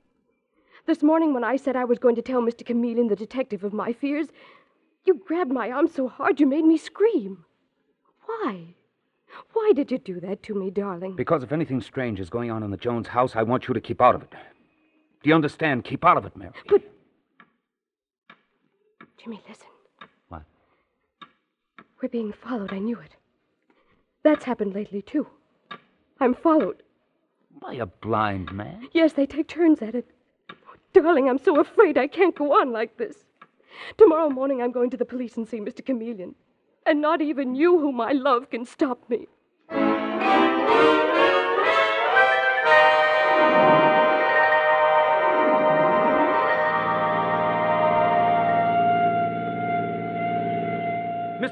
This 0.86 1.02
morning, 1.02 1.32
when 1.32 1.44
I 1.44 1.56
said 1.56 1.76
I 1.76 1.84
was 1.84 1.98
going 1.98 2.16
to 2.16 2.22
tell 2.22 2.40
Mr. 2.40 2.66
Chameleon, 2.66 3.08
the 3.08 3.16
detective, 3.16 3.62
of 3.62 3.72
my 3.72 3.92
fears, 3.92 4.28
you 5.04 5.14
grabbed 5.14 5.52
my 5.52 5.70
arm 5.70 5.86
so 5.86 6.08
hard 6.08 6.40
you 6.40 6.46
made 6.46 6.64
me 6.64 6.76
scream. 6.76 7.44
Why? 8.26 8.74
Why 9.52 9.72
did 9.74 9.92
you 9.92 9.98
do 9.98 10.18
that 10.20 10.42
to 10.44 10.54
me, 10.54 10.70
darling? 10.70 11.14
Because 11.14 11.42
if 11.42 11.52
anything 11.52 11.80
strange 11.80 12.18
is 12.18 12.30
going 12.30 12.50
on 12.50 12.62
in 12.62 12.70
the 12.70 12.76
Jones 12.76 13.08
house, 13.08 13.36
I 13.36 13.42
want 13.42 13.68
you 13.68 13.74
to 13.74 13.80
keep 13.80 14.00
out 14.00 14.14
of 14.14 14.22
it. 14.22 14.30
Do 15.22 15.28
you 15.28 15.34
understand? 15.34 15.84
Keep 15.84 16.04
out 16.04 16.16
of 16.16 16.26
it, 16.26 16.36
Mary. 16.36 16.52
But. 16.68 16.82
Jimmy, 19.22 19.42
listen. 19.46 19.66
What? 20.28 20.42
We're 22.00 22.08
being 22.08 22.32
followed. 22.32 22.72
I 22.72 22.78
knew 22.78 22.98
it. 22.98 23.16
That's 24.22 24.44
happened 24.44 24.74
lately, 24.74 25.02
too. 25.02 25.26
I'm 26.20 26.34
followed. 26.34 26.82
By 27.60 27.74
a 27.74 27.86
blind 27.86 28.52
man? 28.52 28.88
Yes, 28.92 29.12
they 29.12 29.26
take 29.26 29.48
turns 29.48 29.82
at 29.82 29.94
it. 29.94 30.06
Oh, 30.50 30.54
darling, 30.94 31.28
I'm 31.28 31.38
so 31.38 31.60
afraid 31.60 31.98
I 31.98 32.06
can't 32.06 32.34
go 32.34 32.58
on 32.58 32.72
like 32.72 32.96
this. 32.96 33.24
Tomorrow 33.98 34.30
morning 34.30 34.62
I'm 34.62 34.72
going 34.72 34.90
to 34.90 34.96
the 34.96 35.04
police 35.04 35.36
and 35.36 35.46
see 35.46 35.60
Mr. 35.60 35.84
Chameleon. 35.84 36.34
And 36.86 37.02
not 37.02 37.20
even 37.20 37.54
you, 37.54 37.78
whom 37.78 38.00
I 38.00 38.12
love, 38.12 38.48
can 38.48 38.64
stop 38.64 39.08
me. 39.10 39.28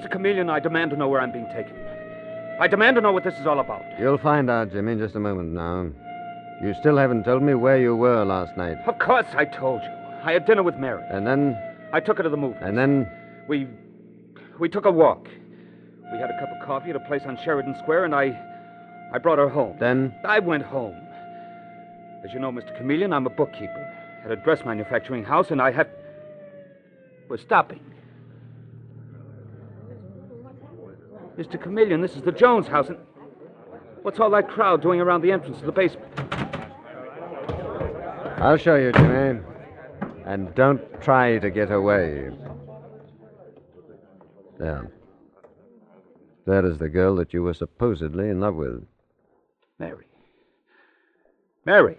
Mr. 0.09 0.12
Chameleon, 0.12 0.49
I 0.49 0.59
demand 0.59 0.91
to 0.93 0.97
know 0.97 1.09
where 1.09 1.21
I'm 1.21 1.33
being 1.33 1.49
taken. 1.49 1.75
I 2.61 2.67
demand 2.67 2.97
to 2.97 3.00
know 3.00 3.12
what 3.12 3.25
this 3.25 3.38
is 3.38 3.47
all 3.47 3.61
about. 3.61 3.83
You'll 4.00 4.19
find 4.19 4.49
out, 4.50 4.73
Jimmy, 4.73 4.93
in 4.93 4.99
just 4.99 5.15
a 5.15 5.21
moment 5.21 5.53
now. 5.53 5.91
You 6.62 6.75
still 6.81 6.97
haven't 6.97 7.25
told 7.25 7.43
me 7.43 7.55
where 7.55 7.79
you 7.79 7.95
were 7.95 8.25
last 8.25 8.57
night. 8.57 8.79
Of 8.87 8.99
course 8.99 9.27
I 9.35 9.45
told 9.45 9.83
you. 9.83 9.91
I 10.25 10.33
had 10.33 10.47
dinner 10.47 10.62
with 10.62 10.77
Mary. 10.77 11.05
And 11.11 11.27
then? 11.27 11.57
I 11.93 12.00
took 12.00 12.17
her 12.17 12.23
to 12.23 12.29
the 12.29 12.37
movie. 12.37 12.59
And 12.61 12.77
then? 12.77 13.09
We. 13.49 13.69
We 14.59 14.69
took 14.69 14.87
a 14.87 14.91
walk. 14.91 15.29
We 16.11 16.19
had 16.19 16.31
a 16.31 16.38
cup 16.41 16.49
of 16.50 16.67
coffee 16.67 16.91
at 16.91 16.97
a 16.97 17.00
place 17.00 17.23
on 17.27 17.38
Sheridan 17.45 17.77
Square, 17.79 18.07
and 18.07 18.15
I. 18.15 18.37
I 19.12 19.19
brought 19.19 19.38
her 19.38 19.49
home. 19.49 19.77
Then? 19.79 20.15
I 20.25 20.38
went 20.38 20.65
home. 20.65 20.97
As 22.25 22.33
you 22.33 22.41
know, 22.41 22.50
Mr. 22.50 22.77
Chameleon, 22.77 23.12
I'm 23.12 23.27
a 23.27 23.31
bookkeeper 23.31 23.95
at 24.25 24.31
a 24.31 24.37
dress 24.37 24.65
manufacturing 24.65 25.23
house, 25.23 25.50
and 25.50 25.62
I 25.62 25.71
have. 25.71 25.88
We're 27.29 27.37
stopping. 27.37 27.81
Mr. 31.38 31.62
Chameleon, 31.62 32.00
this 32.00 32.16
is 32.16 32.23
the 32.23 32.33
Jones 32.33 32.66
house, 32.66 32.88
and 32.88 32.99
what's 34.02 34.18
all 34.18 34.28
that 34.30 34.49
crowd 34.49 34.83
doing 34.83 35.00
around 35.00 35.23
the 35.23 35.30
entrance 35.30 35.61
to 35.61 35.66
the 35.66 35.73
basement? 35.73 36.04
I'll 38.38 38.57
show 38.57 38.75
you, 38.75 38.90
Jimmy. 38.90 39.40
And 40.26 40.52
don't 40.57 40.83
try 41.00 41.38
to 41.38 41.49
get 41.49 41.71
away. 41.71 42.30
There. 44.59 44.90
There 46.45 46.66
is 46.66 46.78
the 46.78 46.88
girl 46.88 47.14
that 47.16 47.33
you 47.33 47.45
were 47.45 47.54
supposedly 47.54 48.28
in 48.28 48.40
love 48.40 48.57
with. 48.57 48.85
Mary. 49.78 50.07
Mary. 51.64 51.99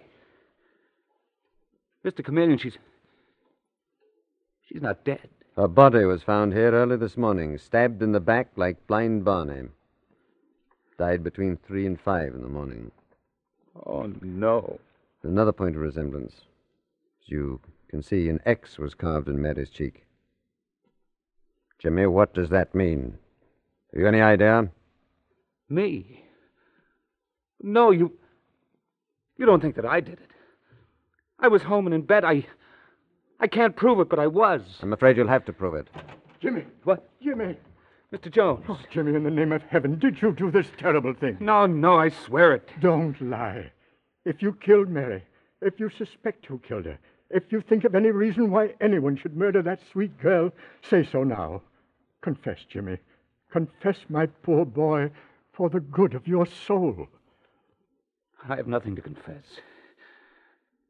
Mr. 2.06 2.24
Chameleon, 2.24 2.58
she's. 2.58 2.78
She's 4.68 4.82
not 4.82 5.06
dead. 5.06 5.30
Her 5.60 5.68
body 5.68 6.06
was 6.06 6.24
found 6.24 6.54
here 6.54 6.72
early 6.72 6.96
this 6.96 7.18
morning, 7.18 7.58
stabbed 7.58 8.02
in 8.02 8.14
the 8.14 8.22
back 8.22 8.48
like 8.56 8.88
blind 8.88 9.26
Barney. 9.26 9.68
Died 10.98 11.22
between 11.22 11.58
three 11.58 11.86
and 11.86 12.00
five 12.00 12.34
in 12.34 12.44
the 12.44 12.48
morning. 12.48 12.92
Oh, 13.86 14.10
no. 14.22 14.80
Another 15.22 15.52
point 15.52 15.76
of 15.76 15.82
resemblance. 15.82 16.32
As 17.22 17.28
you 17.30 17.60
can 17.90 18.02
see, 18.02 18.30
an 18.30 18.40
X 18.46 18.78
was 18.78 18.94
carved 18.94 19.28
in 19.28 19.42
Mary's 19.42 19.70
cheek. 19.70 20.06
Jimmy, 21.78 22.06
what 22.06 22.34
does 22.34 22.48
that 22.52 22.74
mean? 22.74 23.18
Have 23.92 24.00
you 24.00 24.08
any 24.08 24.22
idea? 24.22 24.70
Me? 25.68 26.24
No, 27.62 27.92
you. 27.92 28.14
You 29.36 29.46
don't 29.46 29.60
think 29.60 29.76
that 29.76 29.86
I 29.86 30.00
did 30.00 30.22
it. 30.22 30.32
I 31.38 31.50
was 31.50 31.64
home 31.64 31.86
and 31.86 31.94
in 31.94 32.04
bed. 32.04 32.24
I. 32.24 32.46
I 33.40 33.48
can't 33.48 33.76
prove 33.76 34.00
it, 34.00 34.10
but 34.10 34.20
I 34.20 34.28
was. 34.28 34.62
I'm 34.82 34.94
afraid 34.94 35.18
you'll 35.18 35.28
have 35.28 35.46
to 35.46 35.54
prove 35.54 35.76
it. 35.76 35.88
Jimmy. 36.42 36.66
What? 36.84 37.10
Jimmy. 37.22 37.58
Mr. 38.14 38.32
Jones. 38.32 38.66
Oh, 38.68 38.80
Jimmy, 38.92 39.16
in 39.16 39.24
the 39.24 39.30
name 39.30 39.52
of 39.52 39.62
heaven, 39.64 40.00
did 40.00 40.22
you 40.22 40.32
do 40.32 40.50
this 40.50 40.68
terrible 40.78 41.14
thing? 41.14 41.38
No, 41.40 41.68
no, 41.68 41.96
I 41.96 42.10
swear 42.10 42.54
it. 42.56 42.68
Don't 42.82 43.20
lie. 43.22 43.72
If 44.26 44.42
you 44.42 44.54
killed 44.54 44.90
Mary, 44.90 45.24
if 45.62 45.80
you 45.80 45.90
suspect 45.90 46.46
who 46.46 46.60
killed 46.60 46.86
her, 46.86 46.98
if 47.30 47.52
you 47.52 47.62
think 47.62 47.84
of 47.84 47.94
any 47.94 48.10
reason 48.10 48.50
why 48.50 48.74
anyone 48.82 49.16
should 49.16 49.38
murder 49.38 49.62
that 49.62 49.80
sweet 49.92 50.20
girl, 50.20 50.52
say 50.82 51.08
so 51.10 51.24
now. 51.24 51.62
Confess, 52.22 52.58
Jimmy. 52.68 52.98
Confess, 53.52 53.98
my 54.10 54.26
poor 54.26 54.66
boy, 54.66 55.12
for 55.54 55.70
the 55.70 55.80
good 55.80 56.16
of 56.16 56.28
your 56.28 56.48
soul. 56.48 57.08
I 58.48 58.56
have 58.56 58.68
nothing 58.68 58.96
to 58.96 59.02
confess. 59.02 59.44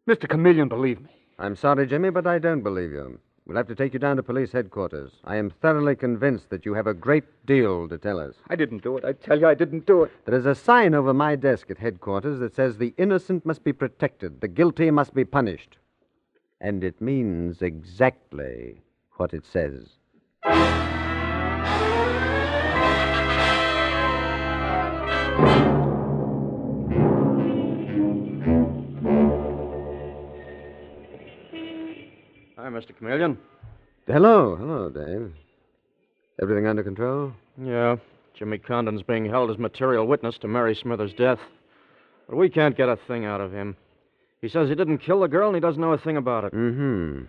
Mr. 0.07 0.29
Chameleon, 0.29 0.69
believe 0.69 1.01
me. 1.01 1.09
I'm 1.39 1.55
sorry, 1.55 1.87
Jimmy, 1.87 2.09
but 2.09 2.27
I 2.27 2.37
don't 2.37 2.63
believe 2.63 2.91
you. 2.91 3.17
We'll 3.45 3.55
have 3.55 3.67
to 3.67 3.75
take 3.75 3.93
you 3.93 3.99
down 3.99 4.17
to 4.17 4.23
police 4.23 4.51
headquarters. 4.51 5.11
I 5.23 5.37
am 5.37 5.49
thoroughly 5.49 5.95
convinced 5.95 6.49
that 6.49 6.65
you 6.65 6.73
have 6.73 6.85
a 6.85 6.93
great 6.93 7.23
deal 7.45 7.87
to 7.87 7.97
tell 7.97 8.19
us. 8.19 8.35
I 8.49 8.57
didn't 8.57 8.83
do 8.83 8.97
it. 8.97 9.05
I 9.05 9.13
tell 9.13 9.39
you, 9.39 9.47
I 9.47 9.53
didn't 9.53 9.85
do 9.85 10.03
it. 10.03 10.11
There 10.25 10.37
is 10.37 10.45
a 10.45 10.53
sign 10.53 10.93
over 10.93 11.13
my 11.13 11.37
desk 11.37 11.71
at 11.71 11.77
headquarters 11.77 12.39
that 12.41 12.55
says 12.55 12.77
the 12.77 12.93
innocent 12.97 13.45
must 13.45 13.63
be 13.63 13.71
protected, 13.71 14.41
the 14.41 14.49
guilty 14.49 14.91
must 14.91 15.13
be 15.13 15.23
punished. 15.23 15.77
And 16.59 16.83
it 16.83 16.99
means 16.99 17.61
exactly 17.61 18.81
what 19.15 19.33
it 19.33 19.45
says. 19.45 19.87
Mr. 32.69 32.95
Chameleon. 32.97 33.37
Hello, 34.07 34.55
hello, 34.55 34.89
Dave. 34.89 35.33
Everything 36.41 36.67
under 36.67 36.83
control? 36.83 37.33
Yeah, 37.61 37.97
Jimmy 38.33 38.57
Condon's 38.57 39.03
being 39.03 39.25
held 39.25 39.51
as 39.51 39.57
material 39.57 40.07
witness 40.07 40.37
to 40.39 40.47
Mary 40.47 40.75
Smithers' 40.75 41.13
death. 41.13 41.39
But 42.27 42.37
we 42.37 42.49
can't 42.49 42.77
get 42.77 42.89
a 42.89 42.95
thing 42.95 43.25
out 43.25 43.41
of 43.41 43.51
him. 43.51 43.75
He 44.41 44.47
says 44.47 44.69
he 44.69 44.75
didn't 44.75 44.99
kill 44.99 45.19
the 45.19 45.27
girl 45.27 45.49
and 45.49 45.55
he 45.55 45.61
doesn't 45.61 45.81
know 45.81 45.93
a 45.93 45.97
thing 45.97 46.17
about 46.17 46.45
it. 46.45 46.53
Mm-hmm. 46.53 47.25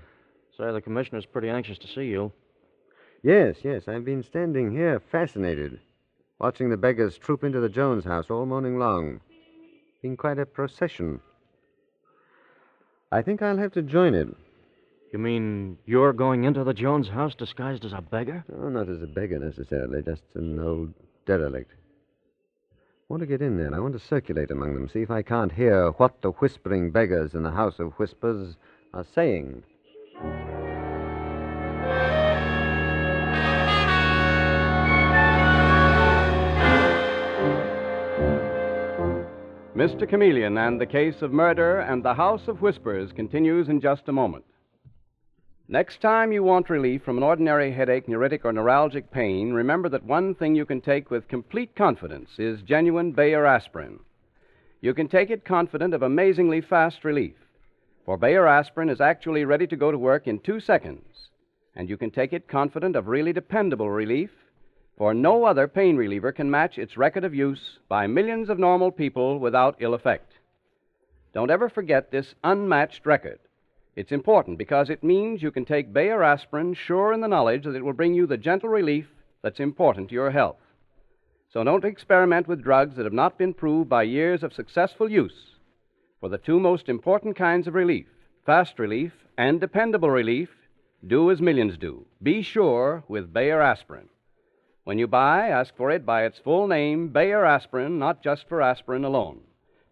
Say, 0.56 0.72
the 0.72 0.80
commissioner's 0.80 1.26
pretty 1.26 1.48
anxious 1.48 1.78
to 1.78 1.88
see 1.88 2.04
you. 2.04 2.32
Yes, 3.22 3.56
yes, 3.62 3.88
I've 3.88 4.04
been 4.04 4.22
standing 4.22 4.70
here 4.70 5.02
fascinated, 5.10 5.80
watching 6.38 6.70
the 6.70 6.76
beggars 6.76 7.18
troop 7.18 7.44
into 7.44 7.60
the 7.60 7.68
Jones 7.68 8.04
house 8.04 8.26
all 8.30 8.46
morning 8.46 8.78
long. 8.78 9.20
Been 10.02 10.16
quite 10.16 10.38
a 10.38 10.46
procession. 10.46 11.20
I 13.12 13.22
think 13.22 13.42
I'll 13.42 13.58
have 13.58 13.72
to 13.72 13.82
join 13.82 14.14
it. 14.14 14.28
You 15.12 15.18
mean 15.18 15.76
you're 15.86 16.12
going 16.12 16.44
into 16.44 16.62
the 16.62 16.72
Jones 16.72 17.08
house 17.08 17.34
disguised 17.34 17.84
as 17.84 17.92
a 17.92 18.00
beggar? 18.00 18.44
Oh, 18.54 18.68
not 18.68 18.88
as 18.88 19.02
a 19.02 19.08
beggar 19.08 19.40
necessarily, 19.40 20.02
just 20.02 20.22
an 20.34 20.60
old 20.60 20.94
derelict. 21.26 21.72
I 21.72 22.76
want 23.08 23.22
to 23.22 23.26
get 23.26 23.42
in 23.42 23.56
there. 23.56 23.66
And 23.66 23.74
I 23.74 23.80
want 23.80 23.94
to 23.94 24.06
circulate 24.06 24.52
among 24.52 24.74
them, 24.74 24.88
see 24.88 25.00
if 25.02 25.10
I 25.10 25.22
can't 25.22 25.50
hear 25.50 25.90
what 25.90 26.22
the 26.22 26.30
whispering 26.30 26.92
beggars 26.92 27.34
in 27.34 27.42
the 27.42 27.50
House 27.50 27.80
of 27.80 27.94
Whispers 27.94 28.54
are 28.94 29.04
saying. 29.12 29.64
Mr. 39.74 40.08
Chameleon 40.08 40.56
and 40.58 40.80
the 40.80 40.86
case 40.86 41.20
of 41.20 41.32
murder 41.32 41.80
and 41.80 42.04
the 42.04 42.14
House 42.14 42.46
of 42.46 42.62
Whispers 42.62 43.10
continues 43.10 43.68
in 43.68 43.80
just 43.80 44.08
a 44.08 44.12
moment. 44.12 44.44
Next 45.72 46.00
time 46.00 46.32
you 46.32 46.42
want 46.42 46.68
relief 46.68 47.04
from 47.04 47.16
an 47.16 47.22
ordinary 47.22 47.70
headache, 47.70 48.08
neuritic, 48.08 48.40
or 48.44 48.52
neuralgic 48.52 49.08
pain, 49.12 49.52
remember 49.52 49.88
that 49.90 50.02
one 50.02 50.34
thing 50.34 50.56
you 50.56 50.66
can 50.66 50.80
take 50.80 51.12
with 51.12 51.28
complete 51.28 51.76
confidence 51.76 52.30
is 52.38 52.60
genuine 52.62 53.12
Bayer 53.12 53.46
aspirin. 53.46 54.00
You 54.80 54.94
can 54.94 55.06
take 55.06 55.30
it 55.30 55.44
confident 55.44 55.94
of 55.94 56.02
amazingly 56.02 56.60
fast 56.60 57.04
relief, 57.04 57.36
for 58.04 58.16
Bayer 58.16 58.48
aspirin 58.48 58.88
is 58.88 59.00
actually 59.00 59.44
ready 59.44 59.68
to 59.68 59.76
go 59.76 59.92
to 59.92 59.96
work 59.96 60.26
in 60.26 60.40
two 60.40 60.58
seconds, 60.58 61.04
and 61.76 61.88
you 61.88 61.96
can 61.96 62.10
take 62.10 62.32
it 62.32 62.48
confident 62.48 62.96
of 62.96 63.06
really 63.06 63.32
dependable 63.32 63.90
relief, 63.90 64.30
for 64.98 65.14
no 65.14 65.44
other 65.44 65.68
pain 65.68 65.96
reliever 65.96 66.32
can 66.32 66.50
match 66.50 66.78
its 66.78 66.96
record 66.96 67.22
of 67.22 67.32
use 67.32 67.78
by 67.88 68.08
millions 68.08 68.48
of 68.48 68.58
normal 68.58 68.90
people 68.90 69.38
without 69.38 69.76
ill 69.78 69.94
effect. 69.94 70.32
Don't 71.32 71.48
ever 71.48 71.68
forget 71.68 72.10
this 72.10 72.34
unmatched 72.42 73.06
record. 73.06 73.38
It's 74.00 74.12
important 74.12 74.56
because 74.56 74.88
it 74.88 75.04
means 75.04 75.42
you 75.42 75.50
can 75.50 75.66
take 75.66 75.92
Bayer 75.92 76.22
aspirin 76.22 76.72
sure 76.72 77.12
in 77.12 77.20
the 77.20 77.28
knowledge 77.28 77.64
that 77.64 77.74
it 77.74 77.84
will 77.84 77.92
bring 77.92 78.14
you 78.14 78.26
the 78.26 78.38
gentle 78.38 78.70
relief 78.70 79.06
that's 79.42 79.60
important 79.60 80.08
to 80.08 80.14
your 80.14 80.30
health. 80.30 80.56
So 81.52 81.62
don't 81.62 81.84
experiment 81.84 82.48
with 82.48 82.62
drugs 82.62 82.96
that 82.96 83.04
have 83.04 83.12
not 83.12 83.36
been 83.36 83.52
proved 83.52 83.90
by 83.90 84.04
years 84.04 84.42
of 84.42 84.54
successful 84.54 85.10
use. 85.10 85.54
For 86.18 86.30
the 86.30 86.38
two 86.38 86.58
most 86.58 86.88
important 86.88 87.36
kinds 87.36 87.66
of 87.66 87.74
relief, 87.74 88.06
fast 88.46 88.78
relief 88.78 89.12
and 89.36 89.60
dependable 89.60 90.08
relief, 90.08 90.48
do 91.06 91.30
as 91.30 91.42
millions 91.42 91.76
do. 91.76 92.06
Be 92.22 92.40
sure 92.40 93.04
with 93.06 93.34
Bayer 93.34 93.60
aspirin. 93.60 94.08
When 94.84 94.98
you 94.98 95.08
buy, 95.08 95.48
ask 95.48 95.76
for 95.76 95.90
it 95.90 96.06
by 96.06 96.24
its 96.24 96.38
full 96.38 96.66
name, 96.68 97.08
Bayer 97.08 97.44
aspirin, 97.44 97.98
not 97.98 98.22
just 98.22 98.48
for 98.48 98.62
aspirin 98.62 99.04
alone. 99.04 99.42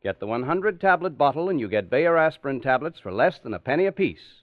Get 0.00 0.20
the 0.20 0.26
100 0.26 0.80
tablet 0.80 1.18
bottle, 1.18 1.48
and 1.48 1.58
you 1.58 1.66
get 1.66 1.90
Bayer 1.90 2.16
aspirin 2.16 2.60
tablets 2.60 3.00
for 3.00 3.10
less 3.10 3.40
than 3.40 3.52
a 3.52 3.58
penny 3.58 3.86
apiece. 3.86 4.42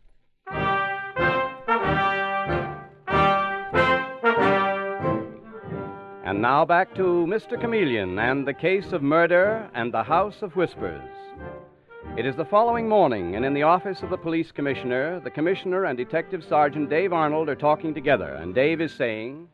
And 6.26 6.42
now 6.42 6.66
back 6.66 6.94
to 6.96 7.26
Mr. 7.26 7.60
Chameleon 7.60 8.20
and 8.20 8.46
the 8.46 8.54
case 8.54 8.92
of 8.92 9.02
murder 9.02 9.70
and 9.74 9.94
the 9.94 10.04
House 10.04 10.42
of 10.42 10.58
Whispers. 10.58 11.02
It 12.18 12.26
is 12.26 12.36
the 12.36 12.44
following 12.44 12.90
morning, 12.90 13.38
and 13.38 13.46
in 13.46 13.54
the 13.54 13.64
office 13.64 14.02
of 14.02 14.10
the 14.10 14.18
police 14.18 14.52
commissioner, 14.52 15.22
the 15.22 15.32
commissioner 15.32 15.86
and 15.86 15.98
Detective 15.98 16.44
Sergeant 16.44 16.90
Dave 16.90 17.14
Arnold 17.14 17.48
are 17.48 17.56
talking 17.56 17.94
together, 17.94 18.34
and 18.34 18.54
Dave 18.54 18.82
is 18.82 18.92
saying, 18.92 19.48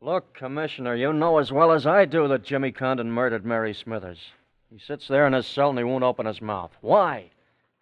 Look, 0.00 0.34
Commissioner, 0.34 0.96
you 0.96 1.12
know 1.12 1.38
as 1.38 1.52
well 1.52 1.70
as 1.70 1.86
I 1.86 2.06
do 2.06 2.26
that 2.28 2.44
Jimmy 2.44 2.72
Condon 2.72 3.12
murdered 3.12 3.44
Mary 3.44 3.74
Smithers. 3.74 4.32
He 4.70 4.78
sits 4.78 5.08
there 5.08 5.26
in 5.26 5.32
his 5.32 5.46
cell 5.46 5.70
and 5.70 5.78
he 5.78 5.84
won't 5.84 6.04
open 6.04 6.26
his 6.26 6.42
mouth. 6.42 6.72
Why? 6.80 7.30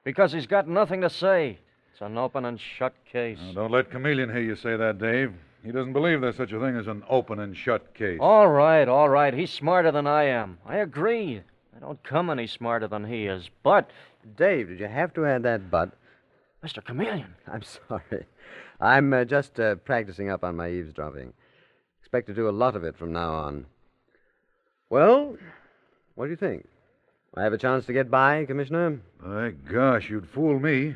Because 0.05 0.33
he's 0.33 0.46
got 0.46 0.68
nothing 0.68 1.01
to 1.01 1.11
say. 1.11 1.59
It's 1.92 2.01
an 2.01 2.16
open 2.16 2.44
and 2.44 2.61
shut 2.61 2.94
case. 3.11 3.38
Now, 3.40 3.53
don't 3.53 3.72
let 3.72 3.90
Chameleon 3.90 4.31
hear 4.31 4.42
you 4.42 4.55
say 4.55 4.77
that, 4.77 4.99
Dave. 4.99 5.33
He 5.64 5.72
doesn't 5.72 5.94
believe 5.94 6.20
there's 6.20 6.37
such 6.37 6.53
a 6.53 6.61
thing 6.61 6.77
as 6.77 6.87
an 6.87 7.03
open 7.09 7.40
and 7.40 7.57
shut 7.57 7.92
case. 7.94 8.18
All 8.20 8.49
right, 8.49 8.87
all 8.87 9.09
right. 9.09 9.35
He's 9.35 9.51
smarter 9.51 9.90
than 9.90 10.07
I 10.07 10.25
am. 10.25 10.59
I 10.64 10.77
agree. 10.77 11.42
I 11.75 11.81
don't 11.81 12.03
come 12.05 12.31
any 12.31 12.46
smarter 12.46 12.87
than 12.87 13.05
he 13.05 13.27
is. 13.27 13.51
But, 13.64 13.90
Dave, 14.37 14.68
did 14.68 14.79
you 14.79 14.87
have 14.87 15.12
to 15.14 15.27
add 15.27 15.42
that 15.42 15.70
but? 15.70 15.90
Mr. 16.64 16.85
Chameleon. 16.85 17.35
I'm 17.53 17.62
sorry. 17.62 18.27
I'm 18.81 19.12
uh, 19.12 19.25
just 19.25 19.59
uh, 19.59 19.75
practicing 19.77 20.31
up 20.31 20.44
on 20.44 20.55
my 20.55 20.70
eavesdropping. 20.70 21.33
Expect 22.01 22.29
to 22.29 22.35
do 22.35 22.49
a 22.49 22.51
lot 22.51 22.77
of 22.77 22.85
it 22.85 22.96
from 22.96 23.12
now 23.12 23.35
on. 23.35 23.66
Well, 24.88 25.37
what 26.14 26.27
do 26.27 26.31
you 26.31 26.37
think? 26.37 26.66
I 27.35 27.43
have 27.43 27.53
a 27.53 27.59
chance 27.59 27.85
to 27.87 27.93
get 27.93 28.11
by, 28.11 28.45
Commissioner? 28.47 29.01
My 29.23 29.51
gosh, 29.51 30.09
you'd 30.09 30.29
fool 30.29 30.59
me. 30.59 30.95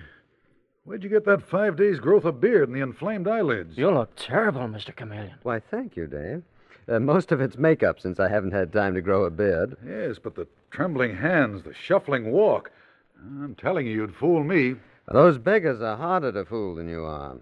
Where'd 0.85 1.05
you 1.05 1.11
get 1.11 1.27
that 1.27 1.43
five 1.43 1.77
days' 1.77 2.01
growth 2.01 2.25
of 2.25 2.41
beard 2.41 2.69
and 2.69 2.77
the 2.77 2.83
inflamed 2.83 3.29
eyelids? 3.29 3.77
You 3.77 3.91
look 3.91 4.17
terrible, 4.17 4.63
Mr. 4.63 4.95
Chameleon. 4.97 5.35
Why, 5.43 5.61
thank 5.61 5.97
you, 5.97 6.07
Dave. 6.07 6.43
Uh, 6.89 6.99
most 6.99 7.31
of 7.31 7.41
it's 7.41 7.59
makeup 7.59 8.01
since 8.01 8.19
I 8.19 8.29
haven't 8.29 8.53
had 8.53 8.73
time 8.73 8.95
to 8.95 9.03
grow 9.03 9.25
a 9.25 9.31
beard. 9.31 9.77
Yes, 9.87 10.19
but 10.19 10.35
the 10.35 10.49
trembling 10.71 11.17
hands, 11.17 11.63
the 11.63 11.75
shuffling 11.75 12.33
walk. 12.33 12.73
I'm 13.19 13.55
telling 13.55 13.87
you, 13.87 13.93
you'd 13.93 14.15
fool 14.15 14.43
me. 14.43 14.77
Those 15.13 15.37
beggars 15.39 15.83
are 15.83 15.97
harder 15.97 16.33
to 16.33 16.45
fool 16.45 16.75
than 16.75 16.89
you 16.89 17.05
are. 17.05 17.37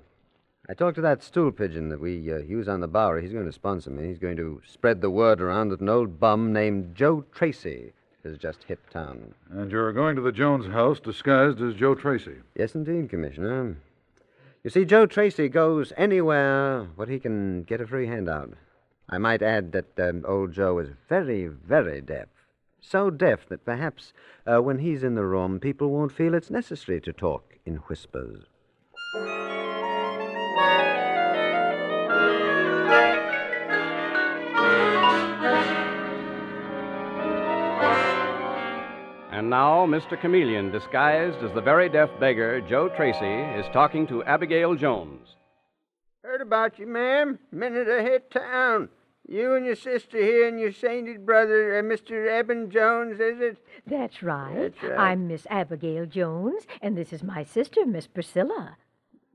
I 0.68 0.74
talked 0.74 0.96
to 0.96 1.02
that 1.02 1.22
stool 1.22 1.52
pigeon 1.52 1.88
that 1.90 2.00
we 2.00 2.30
uh, 2.32 2.38
use 2.38 2.68
on 2.68 2.80
the 2.80 2.88
Bowery. 2.88 3.22
He's 3.22 3.32
going 3.32 3.46
to 3.46 3.52
sponsor 3.52 3.90
me. 3.90 4.08
He's 4.08 4.18
going 4.18 4.36
to 4.36 4.60
spread 4.66 5.00
the 5.00 5.08
word 5.08 5.40
around 5.40 5.68
that 5.68 5.80
an 5.80 5.88
old 5.88 6.18
bum 6.18 6.52
named 6.52 6.94
Joe 6.94 7.24
Tracy 7.32 7.92
has 8.24 8.38
just 8.38 8.64
hit 8.64 8.78
town. 8.90 9.34
And 9.50 9.70
you're 9.70 9.92
going 9.92 10.16
to 10.16 10.22
the 10.22 10.32
Jones 10.32 10.66
house 10.66 11.00
disguised 11.00 11.60
as 11.60 11.74
Joe 11.74 11.94
Tracy. 11.94 12.36
Yes, 12.54 12.74
indeed, 12.74 13.10
Commissioner. 13.10 13.76
You 14.64 14.70
see, 14.70 14.84
Joe 14.84 15.06
Tracy 15.06 15.48
goes 15.48 15.92
anywhere 15.96 16.84
where 16.96 17.06
he 17.06 17.18
can 17.18 17.62
get 17.62 17.80
a 17.80 17.86
free 17.86 18.06
handout. 18.06 18.54
I 19.08 19.18
might 19.18 19.42
add 19.42 19.72
that 19.72 19.98
um, 19.98 20.24
old 20.26 20.52
Joe 20.52 20.78
is 20.78 20.90
very, 21.08 21.46
very 21.46 22.00
deaf. 22.00 22.28
So 22.80 23.10
deaf 23.10 23.48
that 23.48 23.64
perhaps 23.64 24.12
uh, 24.46 24.58
when 24.58 24.78
he's 24.78 25.02
in 25.02 25.14
the 25.14 25.24
room, 25.24 25.60
people 25.60 25.90
won't 25.90 26.12
feel 26.12 26.34
it's 26.34 26.50
necessary 26.50 27.00
to 27.02 27.12
talk 27.12 27.56
in 27.64 27.76
whispers. 27.76 28.44
And 39.38 39.50
now, 39.50 39.86
Mr. 39.86 40.20
Chameleon, 40.20 40.72
disguised 40.72 41.44
as 41.44 41.54
the 41.54 41.60
very 41.60 41.88
deaf 41.88 42.10
beggar, 42.18 42.60
Joe 42.60 42.88
Tracy, 42.88 43.24
is 43.56 43.72
talking 43.72 44.04
to 44.08 44.24
Abigail 44.24 44.74
Jones. 44.74 45.28
Heard 46.24 46.40
about 46.40 46.76
you, 46.76 46.88
ma'am. 46.88 47.38
Minute 47.52 47.86
I 47.86 48.02
hit 48.02 48.32
town. 48.32 48.88
You 49.28 49.54
and 49.54 49.64
your 49.64 49.76
sister 49.76 50.20
here 50.20 50.48
and 50.48 50.58
your 50.58 50.72
sainted 50.72 51.24
brother, 51.24 51.78
uh, 51.78 51.82
Mr. 51.82 52.28
Eben 52.28 52.68
Jones, 52.68 53.20
is 53.20 53.40
it? 53.40 53.58
That's 53.86 54.24
right. 54.24 54.56
That's 54.56 54.82
right. 54.82 54.98
I'm 54.98 55.28
Miss 55.28 55.46
Abigail 55.48 56.06
Jones, 56.06 56.66
and 56.82 56.98
this 56.98 57.12
is 57.12 57.22
my 57.22 57.44
sister, 57.44 57.86
Miss 57.86 58.08
Priscilla. 58.08 58.76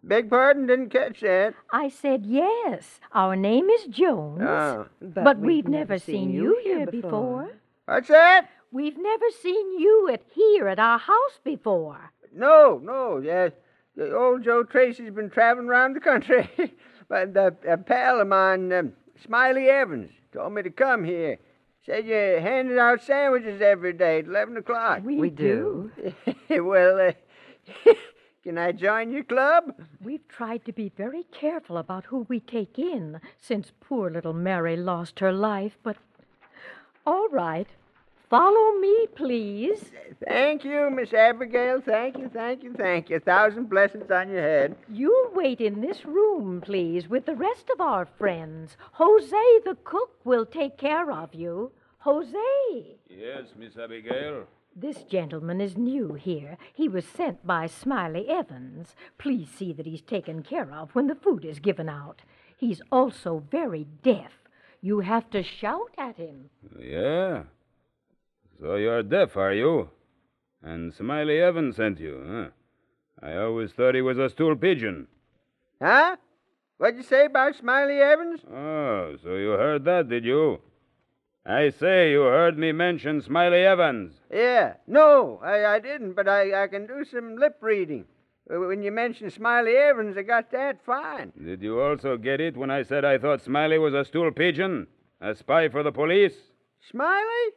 Beg 0.04 0.30
pardon, 0.30 0.68
didn't 0.68 0.90
catch 0.90 1.22
that. 1.22 1.54
I 1.72 1.88
said 1.88 2.26
yes. 2.26 3.00
Our 3.14 3.38
name 3.38 3.70
is 3.70 3.86
Jones. 3.86 4.42
Oh. 4.42 4.88
But, 5.00 5.40
we've, 5.40 5.70
never 5.70 5.98
seen 5.98 6.30
you 6.30 6.60
here 6.62 6.88
before. 6.88 7.52
What's 7.86 8.10
that? 8.10 8.50
We've 8.74 8.98
never 8.98 9.26
seen 9.30 9.80
you 9.80 10.10
at 10.12 10.24
here 10.34 10.68
at 10.68 10.80
our 10.80 10.98
house 10.98 11.40
before. 11.44 12.12
No, 12.34 12.82
no. 12.84 13.20
Yeah, 13.20 13.50
the 13.96 14.18
old 14.18 14.44
Joe 14.44 14.64
Tracy's 14.64 15.12
been 15.12 15.30
traveling 15.30 15.68
around 15.68 15.94
the 15.94 16.00
country. 16.00 16.50
but 17.08 17.36
the, 17.36 17.56
a 17.70 17.78
pal 17.78 18.20
of 18.20 18.28
mine, 18.28 18.74
um, 18.74 18.94
Smiley 19.24 19.70
Evans, 19.70 20.10
told 20.34 20.54
me 20.54 20.64
to 20.64 20.72
come 20.72 21.04
here. 21.04 21.38
Said 21.86 22.08
you 22.08 22.16
handed 22.16 22.80
out 22.80 23.04
sandwiches 23.04 23.62
every 23.62 23.94
day 23.94 24.20
at 24.20 24.26
11 24.26 24.58
o'clock. 24.58 25.02
We 25.04 25.18
We 25.18 25.30
do. 25.30 25.92
well, 26.50 27.10
uh, 27.10 27.94
can 28.44 28.58
I 28.58 28.72
join 28.72 29.12
your 29.12 29.24
club? 29.24 29.76
We've 30.02 30.28
tried 30.28 30.66
to 30.66 30.74
be 30.74 30.92
very 30.98 31.26
careful 31.32 31.78
about 31.78 32.06
who 32.06 32.26
we 32.28 32.40
take 32.40 32.80
in 32.80 33.22
since 33.40 33.72
poor 33.82 34.10
little 34.10 34.34
Mary 34.34 34.76
lost 34.76 35.20
her 35.20 35.32
life, 35.32 35.78
but 35.84 35.98
all 37.06 37.28
right. 37.30 37.68
Follow 38.34 38.80
me, 38.80 39.06
please. 39.14 39.92
Thank 40.28 40.64
you, 40.64 40.90
Miss 40.90 41.14
Abigail. 41.14 41.82
Thank 41.86 42.18
you, 42.18 42.32
thank 42.34 42.64
you, 42.64 42.74
thank 42.74 43.12
you. 43.12 43.18
A 43.18 43.20
thousand 43.20 43.70
blessings 43.70 44.10
on 44.10 44.32
your 44.32 44.42
head. 44.42 44.76
You'll 44.92 45.30
wait 45.36 45.62
in 45.62 45.82
this 45.82 46.04
room, 46.04 46.60
please, 46.60 47.08
with 47.08 47.28
the 47.28 47.36
rest 47.36 47.70
of 47.72 47.80
our 47.80 48.08
friends. 48.08 48.76
Jose 48.94 49.30
the 49.66 49.78
cook 49.84 50.20
will 50.24 50.48
take 50.48 50.80
care 50.80 51.12
of 51.12 51.36
you. 51.36 51.74
Jose. 52.00 52.98
Yes, 53.08 53.50
Miss 53.56 53.78
Abigail. 53.78 54.48
This 54.76 55.04
gentleman 55.04 55.62
is 55.62 55.78
new 55.78 56.16
here. 56.16 56.58
He 56.74 56.90
was 56.90 57.06
sent 57.06 57.46
by 57.46 57.68
Smiley 57.68 58.28
Evans. 58.30 58.96
Please 59.20 59.50
see 59.56 59.74
that 59.74 59.86
he's 59.86 60.02
taken 60.02 60.42
care 60.42 60.74
of 60.74 60.90
when 60.96 61.06
the 61.06 61.14
food 61.14 61.46
is 61.46 61.60
given 61.60 61.88
out. 61.88 62.24
He's 62.58 62.82
also 62.92 63.44
very 63.52 63.86
deaf. 64.02 64.32
You 64.82 65.02
have 65.02 65.30
to 65.30 65.44
shout 65.44 65.92
at 66.00 66.18
him. 66.18 66.50
Yeah. 66.80 67.44
So 68.60 68.76
you're 68.76 69.04
deaf, 69.04 69.36
are 69.38 69.54
you? 69.54 69.90
And 70.62 70.94
Smiley 70.94 71.40
Evans 71.42 71.76
sent 71.76 72.00
you, 72.00 72.24
huh? 72.28 72.50
I 73.22 73.38
always 73.38 73.72
thought 73.72 73.96
he 73.96 74.02
was 74.02 74.18
a 74.18 74.30
stool 74.30 74.56
pigeon. 74.56 75.08
Huh? 75.82 76.16
What'd 76.78 76.98
you 76.98 77.04
say 77.04 77.26
about 77.26 77.56
Smiley 77.56 78.00
Evans? 78.00 78.42
Oh, 78.50 79.16
so 79.22 79.36
you 79.36 79.52
heard 79.52 79.86
that, 79.86 80.10
did 80.10 80.26
you? 80.26 80.60
I 81.46 81.70
say 81.70 82.12
you 82.12 82.22
heard 82.22 82.58
me 82.58 82.72
mention 82.72 83.22
Smiley 83.22 83.64
Evans. 83.66 84.14
Yeah. 84.32 84.74
No, 84.88 85.40
I, 85.44 85.66
I 85.66 85.80
didn't, 85.80 86.14
but 86.14 86.28
I, 86.28 86.64
I 86.64 86.68
can 86.68 86.88
do 86.88 87.04
some 87.04 87.36
lip 87.38 87.58
reading. 87.62 88.06
Uh, 88.50 88.60
When 88.60 88.82
you 88.82 88.92
mentioned 88.92 89.34
Smiley 89.34 89.76
Evans, 89.76 90.18
I 90.18 90.22
got 90.24 90.52
that 90.52 90.84
fine. 90.86 91.34
Did 91.42 91.62
you 91.62 91.82
also 91.82 92.18
get 92.18 92.40
it 92.40 92.56
when 92.58 92.72
I 92.72 92.84
said 92.84 93.04
I 93.06 93.18
thought 93.18 93.42
Smiley 93.42 93.78
was 93.78 93.94
a 93.94 94.06
stool 94.06 94.32
pigeon? 94.32 94.88
A 95.22 95.36
spy 95.36 95.68
for 95.70 95.84
the 95.84 95.92
police? 95.92 96.34
Smiley? 96.90 97.52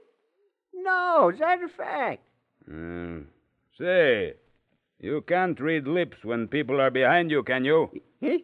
No, 0.87 1.31
is 1.33 1.39
that 1.41 1.59
a 1.63 1.69
fact? 1.69 2.23
Hmm. 2.69 3.21
Say, 3.79 4.35
you 5.01 5.21
can't 5.27 5.59
read 5.61 5.87
lips 5.87 6.19
when 6.25 6.49
people 6.49 6.81
are 6.81 6.91
behind 6.91 7.31
you, 7.31 7.43
can 7.43 7.65
you? 7.65 7.91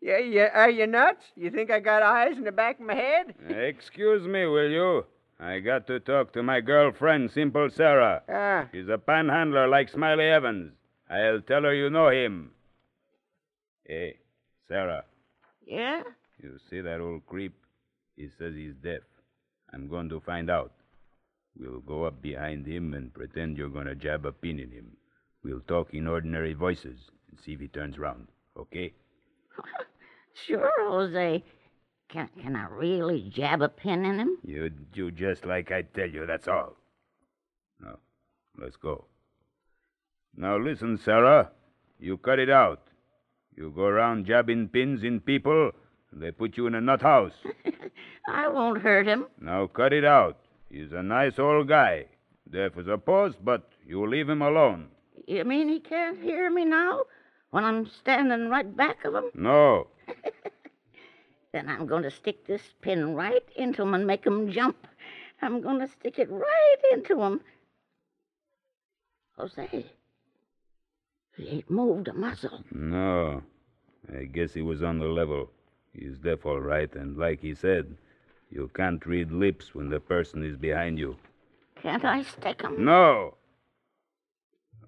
Yeah, 0.00 0.18
yeah. 0.18 0.48
Are 0.54 0.70
you 0.70 0.86
nuts? 0.86 1.24
You 1.36 1.50
think 1.50 1.70
I 1.70 1.80
got 1.80 2.02
eyes 2.02 2.38
in 2.38 2.44
the 2.44 2.52
back 2.52 2.80
of 2.80 2.86
my 2.86 2.94
head? 2.94 3.34
Excuse 3.50 4.26
me, 4.26 4.46
will 4.46 4.70
you? 4.70 5.04
I 5.38 5.58
got 5.58 5.86
to 5.88 6.00
talk 6.00 6.32
to 6.32 6.42
my 6.42 6.60
girlfriend, 6.62 7.30
Simple 7.30 7.68
Sarah. 7.68 8.22
Ah. 8.28 8.68
She's 8.72 8.88
a 8.88 8.96
panhandler 8.96 9.68
like 9.68 9.90
Smiley 9.90 10.24
Evans. 10.30 10.72
I'll 11.10 11.42
tell 11.42 11.62
her 11.64 11.74
you 11.74 11.90
know 11.90 12.08
him. 12.08 12.52
Hey, 13.84 14.16
Sarah, 14.68 15.04
Yeah? 15.66 16.02
you 16.42 16.58
see 16.70 16.80
that 16.80 17.00
old 17.00 17.26
creep? 17.26 17.54
He 18.16 18.28
says 18.38 18.54
he's 18.54 18.74
deaf. 18.82 19.02
I'm 19.74 19.88
going 19.88 20.08
to 20.10 20.20
find 20.20 20.48
out. 20.48 20.72
We'll 21.58 21.80
go 21.80 22.04
up 22.04 22.22
behind 22.22 22.66
him 22.66 22.94
and 22.94 23.12
pretend 23.12 23.58
you're 23.58 23.68
going 23.68 23.86
to 23.86 23.94
jab 23.94 24.24
a 24.24 24.32
pin 24.32 24.60
in 24.60 24.70
him. 24.70 24.96
We'll 25.42 25.60
talk 25.60 25.92
in 25.92 26.06
ordinary 26.06 26.54
voices 26.54 26.98
and 27.30 27.38
see 27.40 27.52
if 27.52 27.60
he 27.60 27.68
turns 27.68 27.98
round, 27.98 28.28
okay? 28.56 28.92
Sure, 30.46 30.70
Jose. 30.78 31.42
Can, 32.08 32.28
can 32.40 32.54
I 32.54 32.68
really 32.68 33.28
jab 33.28 33.60
a 33.60 33.68
pin 33.68 34.04
in 34.04 34.20
him? 34.20 34.38
You 34.44 34.70
do 34.70 35.10
just 35.10 35.44
like 35.44 35.72
I 35.72 35.82
tell 35.82 36.08
you, 36.08 36.26
that's 36.26 36.46
all. 36.46 36.76
Now, 37.82 37.98
let's 38.56 38.76
go. 38.76 39.06
Now 40.36 40.56
listen, 40.56 40.96
Sarah. 41.04 41.50
You 41.98 42.18
cut 42.18 42.38
it 42.38 42.50
out. 42.50 42.82
You 43.56 43.72
go 43.74 43.82
around 43.82 44.26
jabbing 44.26 44.68
pins 44.68 45.02
in 45.02 45.18
people, 45.18 45.72
and 46.12 46.22
they 46.22 46.30
put 46.30 46.56
you 46.56 46.68
in 46.68 46.76
a 46.76 46.80
nut 46.80 47.02
house. 47.02 47.32
I 48.28 48.46
won't 48.46 48.80
hurt 48.80 49.06
him. 49.06 49.26
Now 49.40 49.66
cut 49.66 49.92
it 49.92 50.04
out. 50.04 50.38
He's 50.70 50.92
a 50.92 51.02
nice 51.02 51.38
old 51.38 51.68
guy. 51.68 52.06
Deaf 52.50 52.76
as 52.78 52.86
a 52.88 52.98
post, 52.98 53.36
but 53.44 53.70
you 53.86 54.06
leave 54.06 54.28
him 54.28 54.42
alone. 54.42 54.88
You 55.26 55.44
mean 55.44 55.68
he 55.68 55.80
can't 55.80 56.20
hear 56.20 56.50
me 56.50 56.64
now 56.64 57.02
when 57.50 57.64
I'm 57.64 57.86
standing 57.86 58.48
right 58.48 58.76
back 58.76 59.04
of 59.04 59.14
him? 59.14 59.30
No. 59.34 59.88
Then 61.52 61.68
I'm 61.68 61.86
going 61.86 62.02
to 62.02 62.10
stick 62.10 62.46
this 62.46 62.74
pin 62.82 63.14
right 63.14 63.44
into 63.56 63.82
him 63.82 63.94
and 63.94 64.06
make 64.06 64.24
him 64.24 64.50
jump. 64.50 64.86
I'm 65.40 65.62
going 65.62 65.80
to 65.80 65.88
stick 65.88 66.18
it 66.18 66.30
right 66.30 66.76
into 66.92 67.22
him. 67.22 67.40
Jose, 69.38 69.86
he 71.36 71.48
ain't 71.48 71.70
moved 71.70 72.08
a 72.08 72.12
muscle. 72.12 72.64
No. 72.70 73.42
I 74.14 74.24
guess 74.24 74.52
he 74.52 74.62
was 74.62 74.82
on 74.82 74.98
the 74.98 75.06
level. 75.06 75.50
He's 75.92 76.18
deaf, 76.18 76.44
all 76.44 76.60
right, 76.60 76.92
and 76.94 77.16
like 77.16 77.40
he 77.40 77.54
said, 77.54 77.96
you 78.50 78.70
can't 78.74 79.04
read 79.06 79.30
lips 79.30 79.74
when 79.74 79.88
the 79.90 80.00
person 80.00 80.44
is 80.44 80.56
behind 80.56 80.98
you. 80.98 81.16
Can't 81.82 82.04
I 82.04 82.22
stick 82.22 82.62
him? 82.62 82.84
No. 82.84 83.34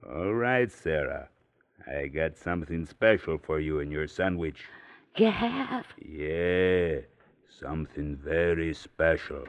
All 0.08 0.34
right, 0.34 0.70
Sarah. 0.70 1.28
I 1.86 2.06
got 2.06 2.36
something 2.36 2.86
special 2.86 3.38
for 3.38 3.60
you 3.60 3.80
in 3.80 3.90
your 3.90 4.06
sandwich. 4.06 4.64
You 5.16 5.30
have? 5.30 5.86
Yeah, 6.00 7.00
something 7.48 8.16
very 8.16 8.74
special. 8.74 9.44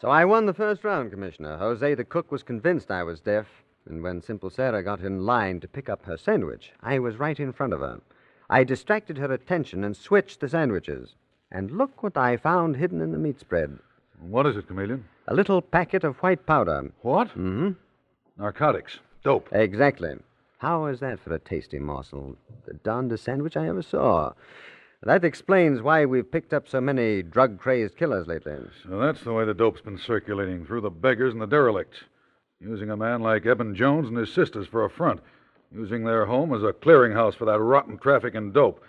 So 0.00 0.08
I 0.08 0.24
won 0.24 0.46
the 0.46 0.54
first 0.54 0.82
round, 0.82 1.12
Commissioner. 1.12 1.58
Jose 1.58 1.94
the 1.94 2.04
cook 2.04 2.32
was 2.32 2.42
convinced 2.42 2.90
I 2.90 3.04
was 3.04 3.20
deaf, 3.20 3.46
and 3.88 4.02
when 4.02 4.22
Simple 4.22 4.50
Sarah 4.50 4.82
got 4.82 5.00
in 5.00 5.26
line 5.26 5.60
to 5.60 5.68
pick 5.68 5.88
up 5.88 6.04
her 6.04 6.16
sandwich, 6.16 6.72
I 6.80 6.98
was 6.98 7.16
right 7.16 7.38
in 7.38 7.52
front 7.52 7.72
of 7.72 7.80
her. 7.80 8.00
I 8.48 8.64
distracted 8.64 9.18
her 9.18 9.32
attention 9.32 9.82
and 9.84 9.96
switched 9.96 10.40
the 10.40 10.48
sandwiches. 10.48 11.14
And 11.50 11.70
look 11.70 12.02
what 12.02 12.16
I 12.16 12.36
found 12.36 12.76
hidden 12.76 13.00
in 13.00 13.12
the 13.12 13.18
meat 13.18 13.40
spread. 13.40 13.78
What 14.20 14.46
is 14.46 14.56
it, 14.56 14.68
Chameleon? 14.68 15.04
A 15.28 15.34
little 15.34 15.60
packet 15.60 16.04
of 16.04 16.16
white 16.18 16.46
powder. 16.46 16.92
What? 17.02 17.28
Mm-hmm. 17.28 17.70
Narcotics. 18.38 18.98
Dope. 19.24 19.48
Exactly. 19.52 20.14
How 20.58 20.86
is 20.86 21.00
that 21.00 21.20
for 21.20 21.34
a 21.34 21.38
tasty 21.38 21.78
morsel? 21.78 22.36
The 22.66 22.74
darndest 22.74 23.24
sandwich 23.24 23.56
I 23.56 23.68
ever 23.68 23.82
saw. 23.82 24.32
That 25.02 25.24
explains 25.24 25.82
why 25.82 26.04
we've 26.04 26.30
picked 26.30 26.54
up 26.54 26.68
so 26.68 26.80
many 26.80 27.22
drug 27.22 27.58
crazed 27.58 27.96
killers 27.96 28.28
lately. 28.28 28.54
So 28.88 28.98
that's 28.98 29.22
the 29.24 29.32
way 29.32 29.44
the 29.44 29.54
dope's 29.54 29.80
been 29.80 29.98
circulating 29.98 30.64
through 30.64 30.82
the 30.82 30.90
beggars 30.90 31.32
and 31.32 31.42
the 31.42 31.46
derelicts. 31.46 32.04
Using 32.62 32.90
a 32.90 32.96
man 32.96 33.20
like 33.22 33.44
Eben 33.44 33.74
Jones 33.74 34.08
and 34.08 34.16
his 34.16 34.32
sisters 34.32 34.66
for 34.68 34.84
a 34.84 34.90
front. 34.90 35.20
Using 35.74 36.04
their 36.04 36.26
home 36.26 36.54
as 36.54 36.62
a 36.62 36.72
clearinghouse 36.72 37.34
for 37.34 37.44
that 37.46 37.58
rotten 37.58 37.98
traffic 37.98 38.34
in 38.34 38.52
dope. 38.52 38.82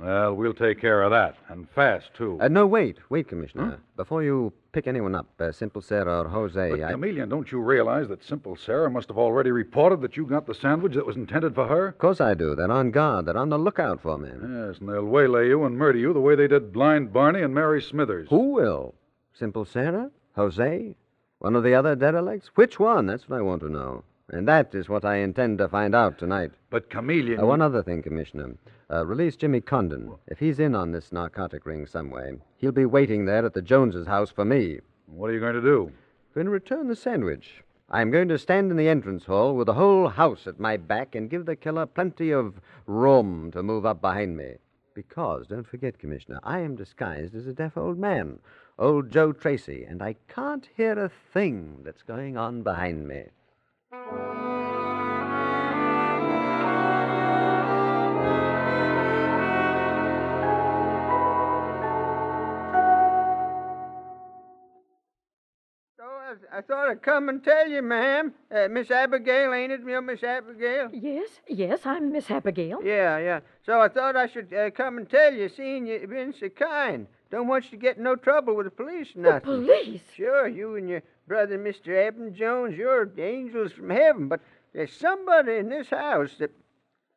Well, 0.00 0.34
we'll 0.34 0.54
take 0.54 0.80
care 0.80 1.02
of 1.02 1.10
that. 1.10 1.36
And 1.48 1.68
fast, 1.70 2.14
too. 2.14 2.38
Uh, 2.40 2.48
no, 2.48 2.66
wait. 2.66 2.96
Wait, 3.10 3.28
Commissioner. 3.28 3.78
Before 3.96 4.22
you 4.22 4.50
pick 4.72 4.86
anyone 4.86 5.14
up, 5.14 5.26
uh, 5.38 5.52
Simple 5.52 5.82
Sarah 5.82 6.22
or 6.22 6.28
Jose, 6.28 6.70
But, 6.70 6.82
I. 6.82 6.92
Chameleon, 6.92 7.28
don't 7.28 7.52
you 7.52 7.60
realize 7.60 8.08
that 8.08 8.24
Simple 8.24 8.56
Sarah 8.56 8.90
must 8.90 9.08
have 9.08 9.18
already 9.18 9.50
reported 9.50 10.00
that 10.00 10.16
you 10.16 10.24
got 10.24 10.46
the 10.46 10.54
sandwich 10.54 10.94
that 10.94 11.04
was 11.04 11.16
intended 11.16 11.54
for 11.54 11.66
her? 11.68 11.88
Of 11.88 11.98
course 11.98 12.20
I 12.20 12.32
do. 12.32 12.54
They're 12.54 12.70
on 12.70 12.90
guard. 12.92 13.26
They're 13.26 13.36
on 13.36 13.50
the 13.50 13.58
lookout 13.58 14.00
for 14.00 14.16
me. 14.16 14.30
Yes, 14.30 14.78
and 14.80 14.88
they'll 14.88 15.04
waylay 15.04 15.48
you 15.48 15.64
and 15.64 15.76
murder 15.76 15.98
you 15.98 16.14
the 16.14 16.20
way 16.20 16.34
they 16.34 16.48
did 16.48 16.72
Blind 16.72 17.12
Barney 17.12 17.42
and 17.42 17.54
Mary 17.54 17.82
Smithers. 17.82 18.28
Who 18.30 18.52
will? 18.52 18.94
Simple 19.34 19.66
Sarah? 19.66 20.10
Jose? 20.34 20.94
One 21.40 21.56
of 21.56 21.64
the 21.64 21.74
other 21.74 21.96
derelicts? 21.96 22.50
Which 22.54 22.78
one? 22.78 23.06
That's 23.06 23.26
what 23.26 23.38
I 23.38 23.40
want 23.42 23.62
to 23.62 23.70
know. 23.70 24.04
And 24.28 24.46
that 24.46 24.74
is 24.74 24.90
what 24.90 25.06
I 25.06 25.16
intend 25.16 25.56
to 25.56 25.70
find 25.70 25.94
out 25.94 26.18
tonight. 26.18 26.50
But, 26.68 26.90
Chameleon. 26.90 27.40
Uh, 27.40 27.46
one 27.46 27.62
other 27.62 27.82
thing, 27.82 28.02
Commissioner. 28.02 28.56
Uh, 28.90 29.06
release 29.06 29.36
Jimmy 29.36 29.62
Condon. 29.62 30.16
If 30.26 30.38
he's 30.38 30.60
in 30.60 30.74
on 30.74 30.92
this 30.92 31.12
narcotic 31.12 31.64
ring 31.64 31.86
some 31.86 32.10
way, 32.10 32.34
he'll 32.58 32.72
be 32.72 32.84
waiting 32.84 33.24
there 33.24 33.46
at 33.46 33.54
the 33.54 33.62
Joneses' 33.62 34.06
house 34.06 34.30
for 34.30 34.44
me. 34.44 34.80
What 35.06 35.30
are 35.30 35.32
you 35.32 35.40
going 35.40 35.54
to 35.54 35.62
do? 35.62 35.90
Going 36.34 36.44
to 36.44 36.50
return 36.50 36.88
the 36.88 36.94
sandwich. 36.94 37.64
I'm 37.88 38.10
going 38.10 38.28
to 38.28 38.38
stand 38.38 38.70
in 38.70 38.76
the 38.76 38.90
entrance 38.90 39.24
hall 39.24 39.56
with 39.56 39.66
the 39.66 39.74
whole 39.74 40.08
house 40.08 40.46
at 40.46 40.60
my 40.60 40.76
back 40.76 41.14
and 41.14 41.30
give 41.30 41.46
the 41.46 41.56
killer 41.56 41.86
plenty 41.86 42.32
of 42.32 42.60
room 42.86 43.50
to 43.52 43.62
move 43.62 43.86
up 43.86 44.02
behind 44.02 44.36
me. 44.36 44.56
Because, 44.92 45.46
don't 45.46 45.66
forget, 45.66 45.98
Commissioner, 45.98 46.40
I 46.42 46.58
am 46.58 46.76
disguised 46.76 47.34
as 47.34 47.46
a 47.46 47.54
deaf 47.54 47.78
old 47.78 47.98
man, 47.98 48.40
old 48.80 49.10
Joe 49.10 49.32
Tracy, 49.32 49.84
and 49.84 50.02
I 50.02 50.16
can't 50.26 50.66
hear 50.74 50.98
a 50.98 51.10
thing 51.32 51.82
that's 51.84 52.02
going 52.02 52.38
on 52.38 52.62
behind 52.62 53.06
me. 53.06 53.24
So 65.98 66.04
I, 66.06 66.34
I 66.50 66.60
thought 66.62 66.88
I'd 66.88 67.02
come 67.02 67.28
and 67.28 67.44
tell 67.44 67.68
you, 67.68 67.82
ma'am. 67.82 68.32
Uh, 68.50 68.68
Miss 68.70 68.90
Abigail, 68.90 69.52
ain't 69.52 69.72
it, 69.72 69.82
you 69.86 70.00
Miss 70.00 70.24
Abigail? 70.24 70.88
Yes, 70.94 71.28
yes, 71.46 71.80
I'm 71.84 72.10
Miss 72.10 72.30
Abigail. 72.30 72.80
Yeah, 72.82 73.18
yeah. 73.18 73.40
So 73.66 73.78
I 73.78 73.88
thought 73.88 74.16
I 74.16 74.26
should 74.26 74.54
uh, 74.54 74.70
come 74.70 74.96
and 74.96 75.10
tell 75.10 75.34
you, 75.34 75.50
seeing 75.50 75.86
you've 75.86 76.08
been 76.08 76.32
so 76.32 76.48
kind. 76.48 77.06
Don't 77.30 77.46
want 77.46 77.64
you 77.64 77.70
to 77.70 77.76
get 77.76 77.96
in 77.96 78.02
no 78.02 78.16
trouble 78.16 78.56
with 78.56 78.66
the 78.66 78.70
police 78.70 79.08
or 79.16 79.34
The 79.34 79.40
police? 79.40 80.00
Sure, 80.14 80.48
you 80.48 80.76
and 80.76 80.88
your 80.88 81.02
brother, 81.28 81.58
Mr. 81.58 81.88
Eben 81.94 82.34
Jones, 82.34 82.76
you're 82.76 83.08
angels 83.18 83.72
from 83.72 83.90
heaven, 83.90 84.28
but 84.28 84.40
there's 84.74 84.92
somebody 84.92 85.56
in 85.56 85.68
this 85.68 85.90
house 85.90 86.34
that. 86.38 86.50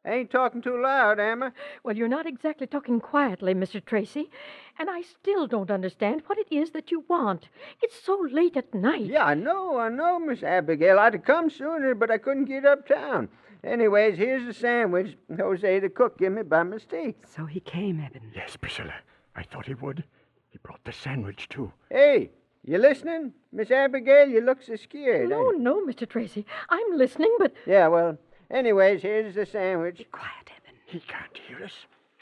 I 0.06 0.15
ain't 0.15 0.32
talking 0.32 0.62
too 0.62 0.82
loud, 0.82 1.17
am 1.17 1.43
I? 1.43 1.52
Well, 1.82 1.95
you're 1.95 2.10
not 2.10 2.26
exactly 2.28 2.67
talking 2.67 2.99
quietly, 2.99 3.54
Mr. 3.56 3.84
Tracy. 3.84 4.30
And 4.78 4.89
I 4.89 5.02
still 5.02 5.47
don't 5.47 5.71
understand 5.71 6.23
what 6.26 6.38
it 6.38 6.47
is 6.52 6.71
that 6.71 6.91
you 6.91 7.06
want. 7.08 7.47
It's 7.82 8.04
so 8.04 8.28
late 8.30 8.58
at 8.58 8.73
night. 8.73 9.06
Yeah, 9.06 9.23
I 9.23 9.34
know, 9.34 9.80
I 9.80 9.88
know, 9.88 10.19
Miss 10.19 10.43
Abigail. 10.43 10.99
I'd 10.99 11.13
have 11.13 11.23
come 11.23 11.49
sooner, 11.49 11.95
but 11.95 12.12
I 12.12 12.17
couldn't 12.17 12.45
get 12.45 12.65
uptown. 12.65 13.30
Anyways, 13.63 14.17
here's 14.17 14.45
the 14.45 14.54
sandwich 14.54 15.15
Jose 15.38 15.80
the 15.80 15.88
cook 15.88 16.17
gave 16.17 16.34
me 16.34 16.41
by 16.41 16.63
mistake. 16.63 17.15
So 17.34 17.45
he 17.45 17.62
came, 17.62 18.02
Eben. 18.02 18.34
Yes, 18.36 18.58
Priscilla. 18.58 18.95
I 19.35 19.43
thought 19.43 19.65
he 19.65 19.73
would. 19.73 20.03
He 20.49 20.59
brought 20.59 20.83
the 20.83 20.91
sandwich, 20.91 21.49
too. 21.49 21.71
Hey, 21.89 22.29
you 22.63 22.77
listening? 22.77 23.33
Miss 23.51 23.71
Abigail, 23.71 24.29
you 24.29 24.41
look 24.41 24.61
so 24.61 24.75
scared. 24.75 25.29
No, 25.29 25.49
no, 25.49 25.85
Mr. 25.85 26.07
Tracy. 26.07 26.45
I'm 26.69 26.97
listening, 26.97 27.35
but. 27.39 27.53
Yeah, 27.65 27.87
well, 27.87 28.17
anyways, 28.51 29.01
here's 29.01 29.35
the 29.35 29.45
sandwich. 29.45 29.97
Be 29.97 30.03
quiet, 30.05 30.49
Eben. 30.49 30.79
He 30.85 30.99
can't 30.99 31.37
hear 31.47 31.63
us. 31.63 31.73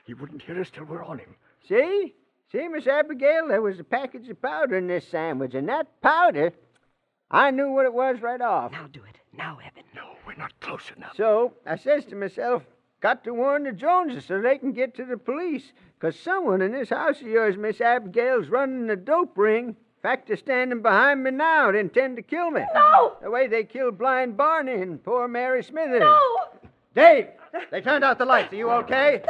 He 0.05 0.13
wouldn't 0.13 0.41
hear 0.41 0.59
us 0.59 0.69
till 0.69 0.85
we're 0.85 1.03
on 1.03 1.19
him. 1.19 1.35
See? 1.67 2.15
See, 2.51 2.67
Miss 2.67 2.87
Abigail, 2.87 3.47
there 3.47 3.61
was 3.61 3.79
a 3.79 3.83
package 3.83 4.27
of 4.29 4.41
powder 4.41 4.77
in 4.77 4.87
this 4.87 5.07
sandwich, 5.07 5.53
and 5.53 5.69
that 5.69 6.01
powder, 6.01 6.53
I 7.29 7.51
knew 7.51 7.71
what 7.71 7.85
it 7.85 7.93
was 7.93 8.21
right 8.21 8.41
off. 8.41 8.71
Now 8.71 8.87
do 8.91 9.01
it. 9.03 9.17
Now, 9.37 9.59
Eben. 9.65 9.83
No, 9.95 10.15
we're 10.25 10.35
not 10.35 10.59
close 10.59 10.91
enough. 10.95 11.15
So 11.15 11.53
I 11.65 11.77
says 11.77 12.05
to 12.05 12.15
myself, 12.15 12.63
got 13.01 13.23
to 13.25 13.33
warn 13.33 13.63
the 13.63 13.71
Joneses 13.71 14.25
so 14.25 14.41
they 14.41 14.57
can 14.57 14.71
get 14.71 14.95
to 14.95 15.05
the 15.05 15.17
police. 15.17 15.73
'Cause 15.99 16.15
someone 16.17 16.61
in 16.61 16.71
this 16.71 16.89
house 16.89 17.21
of 17.21 17.27
yours, 17.27 17.57
Miss 17.57 17.81
Abigail's 17.81 18.47
running 18.49 18.89
a 18.89 18.95
dope 18.95 19.37
ring. 19.37 19.67
In 19.69 19.75
fact, 20.01 20.27
they're 20.27 20.37
standing 20.37 20.81
behind 20.81 21.23
me 21.23 21.29
now 21.29 21.69
to 21.69 21.77
intend 21.77 22.15
to 22.15 22.23
kill 22.23 22.49
me. 22.49 22.65
No! 22.73 23.17
The 23.21 23.29
way 23.29 23.45
they 23.45 23.63
killed 23.63 23.99
Blind 23.99 24.35
Barney 24.35 24.81
and 24.81 25.03
poor 25.03 25.27
Mary 25.27 25.61
Smithers. 25.61 25.99
No! 25.99 26.19
Dave, 26.95 27.27
they 27.69 27.81
turned 27.81 28.03
out 28.03 28.17
the 28.17 28.25
lights. 28.25 28.51
Are 28.51 28.55
you 28.55 28.69
okay? 28.71 29.21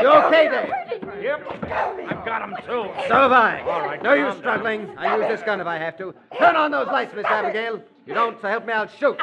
You 0.00 0.08
okay, 0.08 0.48
Dave? 0.48 1.22
Yep. 1.22 1.64
I've 1.64 2.24
got 2.24 2.42
him, 2.42 2.56
too. 2.64 2.90
So 3.08 3.14
have 3.14 3.32
I. 3.32 3.60
All 3.60 3.82
right. 3.82 4.02
No 4.02 4.14
use 4.14 4.36
struggling. 4.38 4.96
I 4.96 5.16
use 5.18 5.28
this 5.28 5.42
gun 5.42 5.60
if 5.60 5.66
I 5.66 5.76
have 5.76 5.98
to. 5.98 6.14
Turn 6.38 6.56
on 6.56 6.70
those 6.70 6.86
lights, 6.86 7.14
Miss 7.14 7.26
Abigail. 7.26 7.82
You 8.06 8.14
don't, 8.14 8.40
so 8.40 8.48
help 8.48 8.64
me, 8.64 8.72
I'll 8.72 8.88
shoot. 8.88 9.20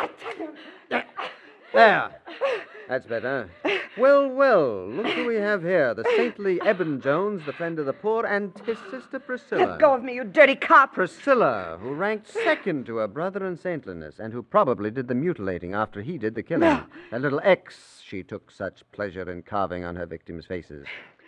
There. 1.76 2.10
That's 2.88 3.06
better. 3.06 3.50
Well, 3.98 4.30
well, 4.30 4.88
look 4.88 5.08
who 5.08 5.26
we 5.26 5.36
have 5.36 5.62
here. 5.62 5.94
The 5.94 6.06
saintly 6.16 6.62
Eben 6.62 7.02
Jones, 7.02 7.46
the 7.46 7.52
friend 7.52 7.80
of 7.80 7.86
the 7.86 7.94
poor, 7.94 8.26
and 8.26 8.54
his 8.66 8.78
sister 8.90 9.20
Priscilla. 9.20 9.72
Let 9.72 9.80
go 9.80 9.94
of 9.94 10.04
me, 10.04 10.16
you 10.16 10.24
dirty 10.24 10.56
cop. 10.56 10.94
Priscilla, 10.94 11.78
who 11.82 11.94
ranked 11.94 12.28
second 12.28 12.86
to 12.86 12.98
her 12.98 13.08
brother 13.08 13.46
in 13.46 13.58
saintliness, 13.58 14.20
and 14.20 14.32
who 14.32 14.42
probably 14.42 14.90
did 14.90 15.10
the 15.10 15.16
mutilating 15.16 15.74
after 15.74 16.02
he 16.02 16.18
did 16.18 16.36
the 16.36 16.44
killing. 16.44 16.82
A 17.12 17.20
little 17.20 17.42
X 17.44 18.02
she 18.06 18.24
took 18.24 18.52
such 18.52 18.84
pleasure 18.94 19.30
in 19.30 19.42
carving 19.42 19.84
on 19.84 19.96
her 19.98 20.06
victims' 20.06 20.46
faces. 20.46 20.86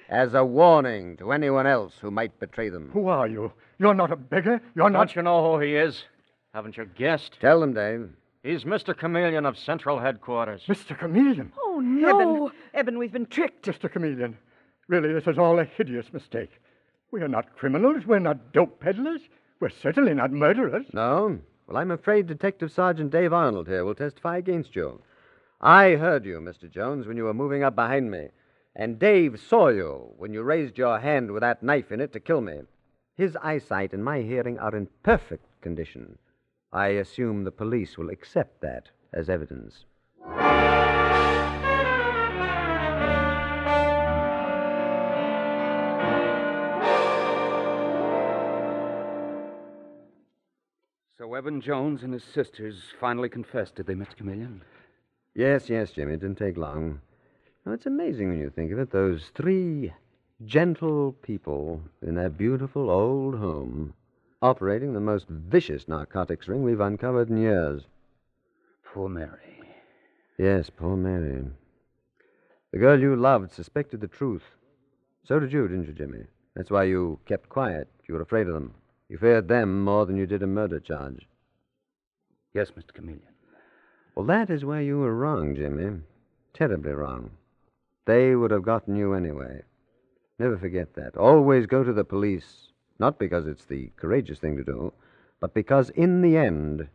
As 0.09 0.33
a 0.33 0.45
warning 0.45 1.17
to 1.17 1.33
anyone 1.33 1.67
else 1.67 1.95
who 1.99 2.11
might 2.11 2.39
betray 2.39 2.69
them. 2.69 2.89
Who 2.93 3.07
are 3.07 3.27
you? 3.27 3.51
You're 3.79 3.93
not 3.93 4.11
a 4.11 4.15
beggar. 4.15 4.61
You're 4.75 4.89
not. 4.89 4.99
Don't 4.99 5.15
you 5.17 5.21
know 5.23 5.51
who 5.51 5.59
he 5.59 5.75
is? 5.75 6.03
Haven't 6.53 6.77
you 6.77 6.85
guessed? 6.85 7.37
Tell 7.41 7.59
them, 7.59 7.73
Dave. 7.73 8.09
He's 8.47 8.63
Mr. 8.63 8.97
Chameleon 8.97 9.45
of 9.45 9.57
Central 9.57 9.99
Headquarters. 9.99 10.63
Mr. 10.69 10.97
Chameleon. 10.97 11.51
Oh, 11.61 11.81
no. 11.81 12.47
Eben, 12.47 12.51
Eben, 12.73 12.97
we've 12.97 13.11
been 13.11 13.25
tricked. 13.25 13.65
Mr. 13.65 13.91
Chameleon. 13.91 14.37
Really, 14.87 15.11
this 15.11 15.27
is 15.27 15.37
all 15.37 15.59
a 15.59 15.65
hideous 15.65 16.13
mistake. 16.13 16.61
We 17.11 17.21
are 17.21 17.27
not 17.27 17.57
criminals. 17.57 18.05
We're 18.05 18.19
not 18.19 18.53
dope 18.53 18.79
peddlers. 18.79 19.19
We're 19.59 19.67
certainly 19.67 20.13
not 20.13 20.31
murderers. 20.31 20.85
No? 20.93 21.41
Well, 21.67 21.75
I'm 21.75 21.91
afraid 21.91 22.27
Detective 22.27 22.71
Sergeant 22.71 23.11
Dave 23.11 23.33
Arnold 23.33 23.67
here 23.67 23.83
will 23.83 23.95
testify 23.95 24.37
against 24.37 24.77
you. 24.77 25.01
I 25.59 25.95
heard 25.95 26.23
you, 26.23 26.39
Mr. 26.39 26.71
Jones, 26.71 27.05
when 27.05 27.17
you 27.17 27.25
were 27.25 27.33
moving 27.33 27.63
up 27.63 27.75
behind 27.75 28.09
me. 28.09 28.29
And 28.77 28.97
Dave 28.97 29.41
saw 29.45 29.67
you 29.67 30.13
when 30.15 30.31
you 30.31 30.41
raised 30.41 30.77
your 30.77 30.99
hand 30.99 31.31
with 31.31 31.41
that 31.41 31.63
knife 31.63 31.91
in 31.91 31.99
it 31.99 32.13
to 32.13 32.21
kill 32.21 32.39
me. 32.39 32.61
His 33.17 33.35
eyesight 33.43 33.91
and 33.91 34.05
my 34.05 34.21
hearing 34.21 34.57
are 34.57 34.73
in 34.73 34.87
perfect 35.03 35.43
condition. 35.59 36.17
I 36.71 36.87
assume 36.89 37.43
the 37.43 37.51
police 37.51 37.97
will 37.97 38.09
accept 38.09 38.61
that 38.61 38.89
as 39.13 39.29
evidence. 39.29 39.85
So 51.17 51.33
Eben 51.33 51.61
Jones 51.61 52.03
and 52.03 52.13
his 52.13 52.23
sisters 52.23 52.83
finally 52.99 53.29
confessed, 53.29 53.75
did 53.75 53.87
they, 53.87 53.95
Mr. 53.95 54.15
Chameleon? 54.17 54.61
Yes, 55.33 55.69
yes, 55.69 55.91
Jimmy. 55.91 56.13
It 56.13 56.19
didn't 56.19 56.37
take 56.37 56.57
long. 56.57 56.99
Now, 57.65 57.73
it's 57.73 57.85
amazing 57.85 58.29
when 58.29 58.39
you 58.39 58.49
think 58.49 58.71
of 58.71 58.79
it. 58.79 58.91
Those 58.91 59.31
three 59.35 59.93
gentle 60.45 61.13
people 61.21 61.81
in 62.01 62.15
their 62.15 62.29
beautiful 62.29 62.89
old 62.89 63.35
home 63.35 63.93
operating 64.41 64.93
the 64.93 64.99
most 64.99 65.27
vicious 65.27 65.87
narcotics 65.87 66.47
ring 66.47 66.63
we've 66.63 66.79
uncovered 66.79 67.29
in 67.29 67.37
years. 67.37 67.83
Poor 68.93 69.09
Mary. 69.09 69.61
Yes, 70.37 70.69
poor 70.69 70.95
Mary. 70.95 71.43
The 72.71 72.79
girl 72.79 72.99
you 72.99 73.15
loved 73.15 73.51
suspected 73.51 74.01
the 74.01 74.07
truth. 74.07 74.43
So 75.23 75.39
did 75.39 75.51
you, 75.51 75.67
didn't 75.67 75.87
you, 75.87 75.93
Jimmy? 75.93 76.25
That's 76.55 76.71
why 76.71 76.83
you 76.83 77.19
kept 77.25 77.49
quiet. 77.49 77.87
You 78.07 78.15
were 78.15 78.21
afraid 78.21 78.47
of 78.47 78.53
them. 78.53 78.73
You 79.09 79.17
feared 79.17 79.47
them 79.47 79.83
more 79.83 80.05
than 80.05 80.17
you 80.17 80.25
did 80.25 80.43
a 80.43 80.47
murder 80.47 80.79
charge. 80.79 81.27
Yes, 82.53 82.71
Mr. 82.71 82.93
Chameleon. 82.93 83.21
Well, 84.15 84.25
that 84.25 84.49
is 84.49 84.65
where 84.65 84.81
you 84.81 84.99
were 84.99 85.15
wrong, 85.15 85.55
Jimmy. 85.55 85.99
Terribly 86.53 86.91
wrong. 86.91 87.31
They 88.05 88.35
would 88.35 88.51
have 88.51 88.63
gotten 88.63 88.95
you 88.95 89.13
anyway. 89.13 89.61
Never 90.39 90.57
forget 90.57 90.93
that. 90.95 91.17
Always 91.17 91.65
go 91.65 91.83
to 91.83 91.93
the 91.93 92.03
police, 92.03 92.66
not 92.99 93.19
because 93.19 93.47
it's 93.47 93.65
the 93.65 93.91
courageous 93.95 94.39
thing 94.39 94.57
to 94.57 94.63
do, 94.63 94.93
but 95.39 95.53
because 95.53 95.89
in 95.91 96.21
the 96.21 96.37
end, 96.37 96.87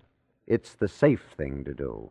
it's 0.46 0.74
the 0.74 0.88
safe 0.88 1.24
thing 1.36 1.64
to 1.64 1.74
do. 1.74 2.10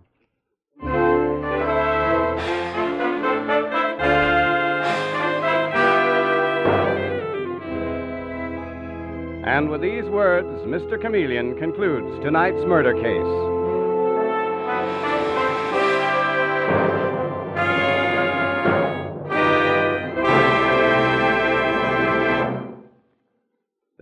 And 9.43 9.69
with 9.69 9.81
these 9.81 10.05
words, 10.05 10.47
Mr. 10.61 10.99
Chameleon 11.01 11.57
concludes 11.57 12.23
tonight's 12.23 12.63
murder 12.65 12.93
case. 12.93 13.50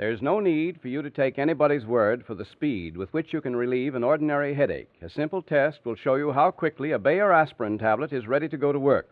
There's 0.09 0.23
no 0.23 0.39
need 0.39 0.81
for 0.81 0.87
you 0.87 1.03
to 1.03 1.11
take 1.11 1.37
anybody's 1.37 1.85
word 1.85 2.25
for 2.25 2.33
the 2.33 2.43
speed 2.43 2.97
with 2.97 3.13
which 3.13 3.31
you 3.31 3.41
can 3.41 3.55
relieve 3.55 3.93
an 3.93 4.03
ordinary 4.03 4.55
headache. 4.55 4.89
A 5.03 5.07
simple 5.07 5.43
test 5.43 5.81
will 5.85 5.93
show 5.93 6.15
you 6.15 6.31
how 6.31 6.49
quickly 6.49 6.93
a 6.93 6.97
Bayer 6.97 7.31
aspirin 7.31 7.77
tablet 7.77 8.11
is 8.11 8.25
ready 8.25 8.49
to 8.49 8.57
go 8.57 8.71
to 8.71 8.79
work. 8.79 9.11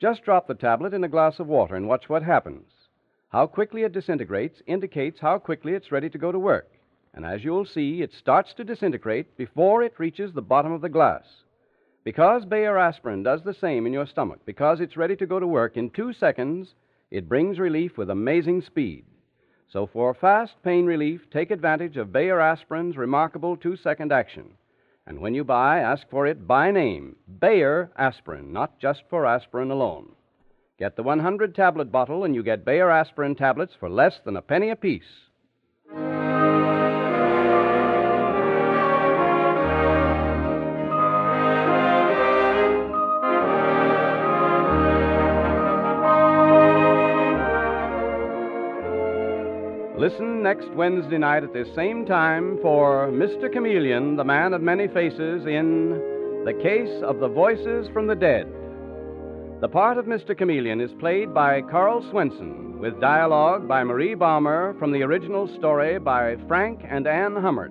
Just 0.00 0.22
drop 0.22 0.46
the 0.46 0.54
tablet 0.54 0.94
in 0.94 1.02
a 1.02 1.08
glass 1.08 1.40
of 1.40 1.48
water 1.48 1.74
and 1.74 1.88
watch 1.88 2.08
what 2.08 2.22
happens. 2.22 2.68
How 3.30 3.48
quickly 3.48 3.82
it 3.82 3.90
disintegrates 3.90 4.62
indicates 4.64 5.18
how 5.18 5.40
quickly 5.40 5.72
it's 5.72 5.90
ready 5.90 6.08
to 6.10 6.18
go 6.18 6.30
to 6.30 6.38
work. 6.38 6.70
And 7.14 7.26
as 7.26 7.42
you'll 7.42 7.66
see, 7.66 8.00
it 8.00 8.12
starts 8.16 8.54
to 8.54 8.64
disintegrate 8.64 9.36
before 9.36 9.82
it 9.82 9.98
reaches 9.98 10.32
the 10.32 10.40
bottom 10.40 10.70
of 10.70 10.82
the 10.82 10.88
glass. 10.88 11.24
Because 12.04 12.44
Bayer 12.44 12.78
aspirin 12.78 13.24
does 13.24 13.42
the 13.42 13.54
same 13.54 13.86
in 13.86 13.92
your 13.92 14.06
stomach, 14.06 14.38
because 14.46 14.78
it's 14.78 14.96
ready 14.96 15.16
to 15.16 15.26
go 15.26 15.40
to 15.40 15.48
work 15.48 15.76
in 15.76 15.90
two 15.90 16.12
seconds, 16.12 16.74
it 17.10 17.28
brings 17.28 17.58
relief 17.58 17.98
with 17.98 18.08
amazing 18.08 18.62
speed. 18.62 19.04
So 19.72 19.86
for 19.86 20.12
fast 20.12 20.52
pain 20.62 20.84
relief, 20.84 21.22
take 21.32 21.50
advantage 21.50 21.96
of 21.96 22.12
Bayer 22.12 22.40
aspirin's 22.40 22.98
remarkable 22.98 23.56
two 23.56 23.76
second 23.76 24.12
action. 24.12 24.50
And 25.06 25.18
when 25.18 25.34
you 25.34 25.44
buy, 25.44 25.78
ask 25.80 26.08
for 26.10 26.26
it 26.26 26.46
by 26.46 26.70
name 26.70 27.16
Bayer 27.40 27.90
aspirin, 27.96 28.52
not 28.52 28.78
just 28.78 29.02
for 29.08 29.24
aspirin 29.24 29.70
alone. 29.70 30.12
Get 30.78 30.96
the 30.96 31.02
100 31.02 31.54
tablet 31.54 31.90
bottle, 31.90 32.24
and 32.24 32.34
you 32.34 32.42
get 32.42 32.66
Bayer 32.66 32.90
aspirin 32.90 33.34
tablets 33.34 33.72
for 33.78 33.88
less 33.88 34.20
than 34.24 34.36
a 34.36 34.42
penny 34.42 34.68
apiece. 34.68 35.30
Listen 50.02 50.42
next 50.42 50.68
Wednesday 50.70 51.16
night 51.16 51.44
at 51.44 51.52
this 51.52 51.72
same 51.76 52.04
time 52.04 52.58
for 52.60 53.06
Mr. 53.12 53.48
Chameleon, 53.52 54.16
the 54.16 54.24
man 54.24 54.52
of 54.52 54.60
many 54.60 54.88
faces, 54.88 55.46
in 55.46 55.90
The 56.44 56.58
Case 56.60 57.04
of 57.04 57.20
the 57.20 57.28
Voices 57.28 57.86
from 57.92 58.08
the 58.08 58.16
Dead. 58.16 58.48
The 59.60 59.68
part 59.68 59.98
of 59.98 60.06
Mr. 60.06 60.36
Chameleon 60.36 60.80
is 60.80 60.90
played 60.98 61.32
by 61.32 61.62
Carl 61.70 62.04
Swenson, 62.10 62.80
with 62.80 63.00
dialogue 63.00 63.68
by 63.68 63.84
Marie 63.84 64.16
Baumer 64.16 64.74
from 64.76 64.90
the 64.90 65.04
original 65.04 65.46
story 65.56 66.00
by 66.00 66.34
Frank 66.48 66.80
and 66.82 67.06
Ann 67.06 67.36
Hummert. 67.36 67.70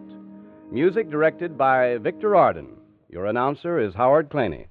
Music 0.71 1.09
directed 1.09 1.57
by 1.57 1.97
Victor 1.97 2.37
Arden. 2.37 2.77
Your 3.09 3.25
announcer 3.25 3.77
is 3.77 3.93
Howard 3.93 4.29
Claney. 4.29 4.67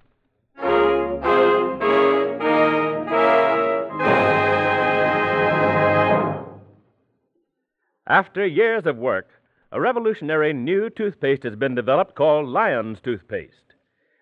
After 8.11 8.45
years 8.45 8.87
of 8.87 8.99
work, 8.99 9.29
a 9.71 9.81
revolutionary 9.81 10.53
new 10.53 10.91
toothpaste 10.91 11.45
has 11.45 11.55
been 11.55 11.77
developed 11.77 12.17
called 12.17 12.49
Lion's 12.49 13.01
Toothpaste. 13.01 13.75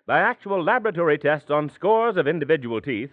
By 0.04 0.18
actual 0.18 0.62
laboratory 0.62 1.16
tests 1.16 1.50
on 1.50 1.70
scores 1.70 2.18
of 2.18 2.28
individual 2.28 2.82
teeth, 2.82 3.12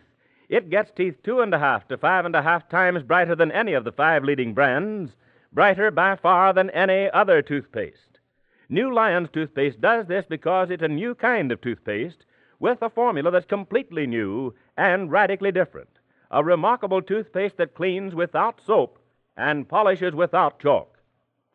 it 0.50 0.70
gets 0.70 0.92
teeth 0.92 1.16
two 1.24 1.40
and 1.40 1.54
a 1.54 1.60
half 1.60 1.88
to 1.88 1.98
five 1.98 2.26
and 2.26 2.36
a 2.36 2.42
half 2.42 2.68
times 2.68 3.04
brighter 3.04 3.38
than 3.38 3.54
any 3.54 3.72
of 3.72 3.86
the 3.86 3.94
five 3.94 4.26
leading 4.26 4.54
brands, 4.54 5.14
brighter 5.54 5.92
by 5.92 6.18
far 6.18 6.52
than 6.52 6.70
any 6.72 7.10
other 7.12 7.42
toothpaste. 7.42 8.20
New 8.68 8.94
Lion's 8.94 9.30
Toothpaste 9.32 9.80
does 9.80 10.08
this 10.08 10.26
because 10.28 10.70
it's 10.70 10.84
a 10.84 10.90
new 10.90 11.16
kind 11.16 11.54
of 11.54 11.62
toothpaste 11.62 12.26
with 12.60 12.82
a 12.82 12.90
formula 12.90 13.32
that's 13.32 13.46
completely 13.46 14.06
new 14.06 14.54
and 14.76 15.10
radically 15.10 15.54
different. 15.54 16.00
A 16.32 16.44
remarkable 16.44 17.02
toothpaste 17.02 17.56
that 17.56 17.76
cleans 17.76 18.14
without 18.14 18.60
soap 18.60 19.00
and 19.38 19.68
polishes 19.68 20.14
without 20.14 20.60
chalk. 20.60 20.98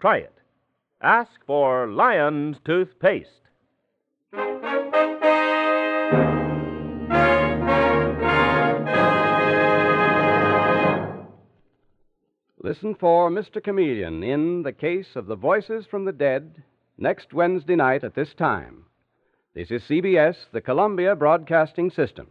Try 0.01 0.19
it. 0.19 0.35
Ask 1.01 1.31
for 1.47 1.87
Lion's 1.87 2.57
Toothpaste. 2.65 3.29
Listen 12.63 12.95
for 12.95 13.31
Mr. 13.31 13.63
Chameleon 13.63 14.23
in 14.23 14.63
The 14.63 14.73
Case 14.73 15.17
of 15.17 15.27
the 15.27 15.35
Voices 15.35 15.87
from 15.87 16.05
the 16.05 16.13
Dead 16.13 16.63
next 16.99 17.33
Wednesday 17.33 17.75
night 17.75 18.05
at 18.05 18.15
this 18.15 18.35
time. 18.35 18.85
This 19.55 19.71
is 19.71 19.83
CBS, 19.83 20.37
the 20.53 20.61
Columbia 20.61 21.17
Broadcasting 21.17 21.91
System. 21.91 22.29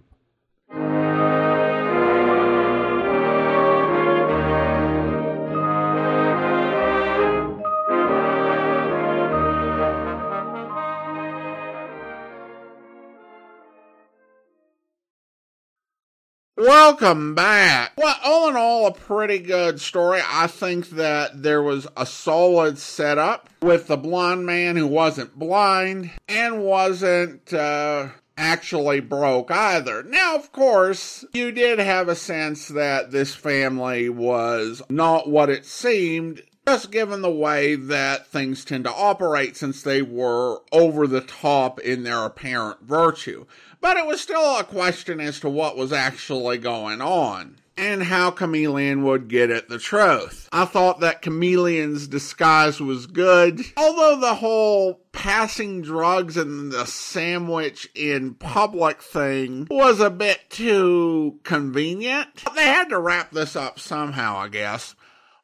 Welcome 16.69 17.34
back. 17.34 17.93
Well, 17.97 18.15
all 18.23 18.47
in 18.47 18.55
all, 18.55 18.86
a 18.86 18.91
pretty 18.91 19.39
good 19.39 19.82
story. 19.82 20.21
I 20.23 20.45
think 20.45 20.91
that 20.91 21.41
there 21.41 21.63
was 21.63 21.88
a 21.97 22.05
solid 22.05 22.77
setup 22.77 23.49
with 23.63 23.88
the 23.88 23.97
blind 23.97 24.45
man 24.45 24.75
who 24.75 24.86
wasn't 24.86 25.39
blind 25.39 26.12
and 26.27 26.62
wasn't 26.63 27.51
uh, 27.51 28.10
actually 28.38 28.99
broke 28.99 29.49
either. 29.49 30.03
Now, 30.03 30.36
of 30.36 30.51
course, 30.51 31.25
you 31.34 31.51
did 31.51 31.79
have 31.79 32.08
a 32.08 32.13
sense 32.13 32.67
that 32.67 33.10
this 33.10 33.34
family 33.34 34.08
was 34.08 34.84
not 34.91 35.27
what 35.27 35.49
it 35.49 35.65
seemed. 35.65 36.43
Just 36.67 36.91
given 36.91 37.23
the 37.23 37.32
way 37.32 37.73
that 37.73 38.27
things 38.27 38.63
tend 38.63 38.84
to 38.84 38.93
operate 38.93 39.58
since 39.58 39.82
they 39.82 40.03
were 40.03 40.62
over 40.71 41.08
the 41.08 41.21
top 41.21 41.79
in 41.79 42.03
their 42.03 42.25
apparent 42.25 42.84
virtue. 42.84 43.47
But 43.82 43.98
it 43.98 44.06
was 44.06 44.22
still 44.22 44.58
a 44.58 44.63
question 44.63 45.20
as 45.20 45.39
to 45.39 45.50
what 45.50 45.78
was 45.78 45.94
actually 45.94 46.58
going 46.58 47.02
on 47.02 47.60
and 47.80 48.04
how 48.04 48.30
Chameleon 48.30 49.04
would 49.04 49.30
get 49.30 49.50
at 49.50 49.70
the 49.70 49.80
truth. 49.80 50.50
I 50.52 50.65
thought 50.65 51.00
that 51.00 51.22
Chameleon's 51.22 52.08
disguise 52.08 52.82
was 52.82 53.08
good, 53.08 53.62
although 53.78 54.20
the 54.20 54.36
whole 54.36 55.02
passing 55.13 55.82
drugs 55.82 56.36
and 56.36 56.74
the 56.74 56.86
sandwich 56.86 57.88
in 57.96 58.34
public 58.34 59.02
thing 59.02 59.68
was 59.72 60.02
a 60.02 60.10
bit 60.10 60.50
too 60.50 61.39
convenient. 61.44 62.44
They 62.54 62.65
had 62.65 62.89
to 62.89 63.00
wrap 63.00 63.32
this 63.32 63.56
up 63.56 63.80
somehow, 63.80 64.38
I 64.38 64.50
guess. 64.50 64.96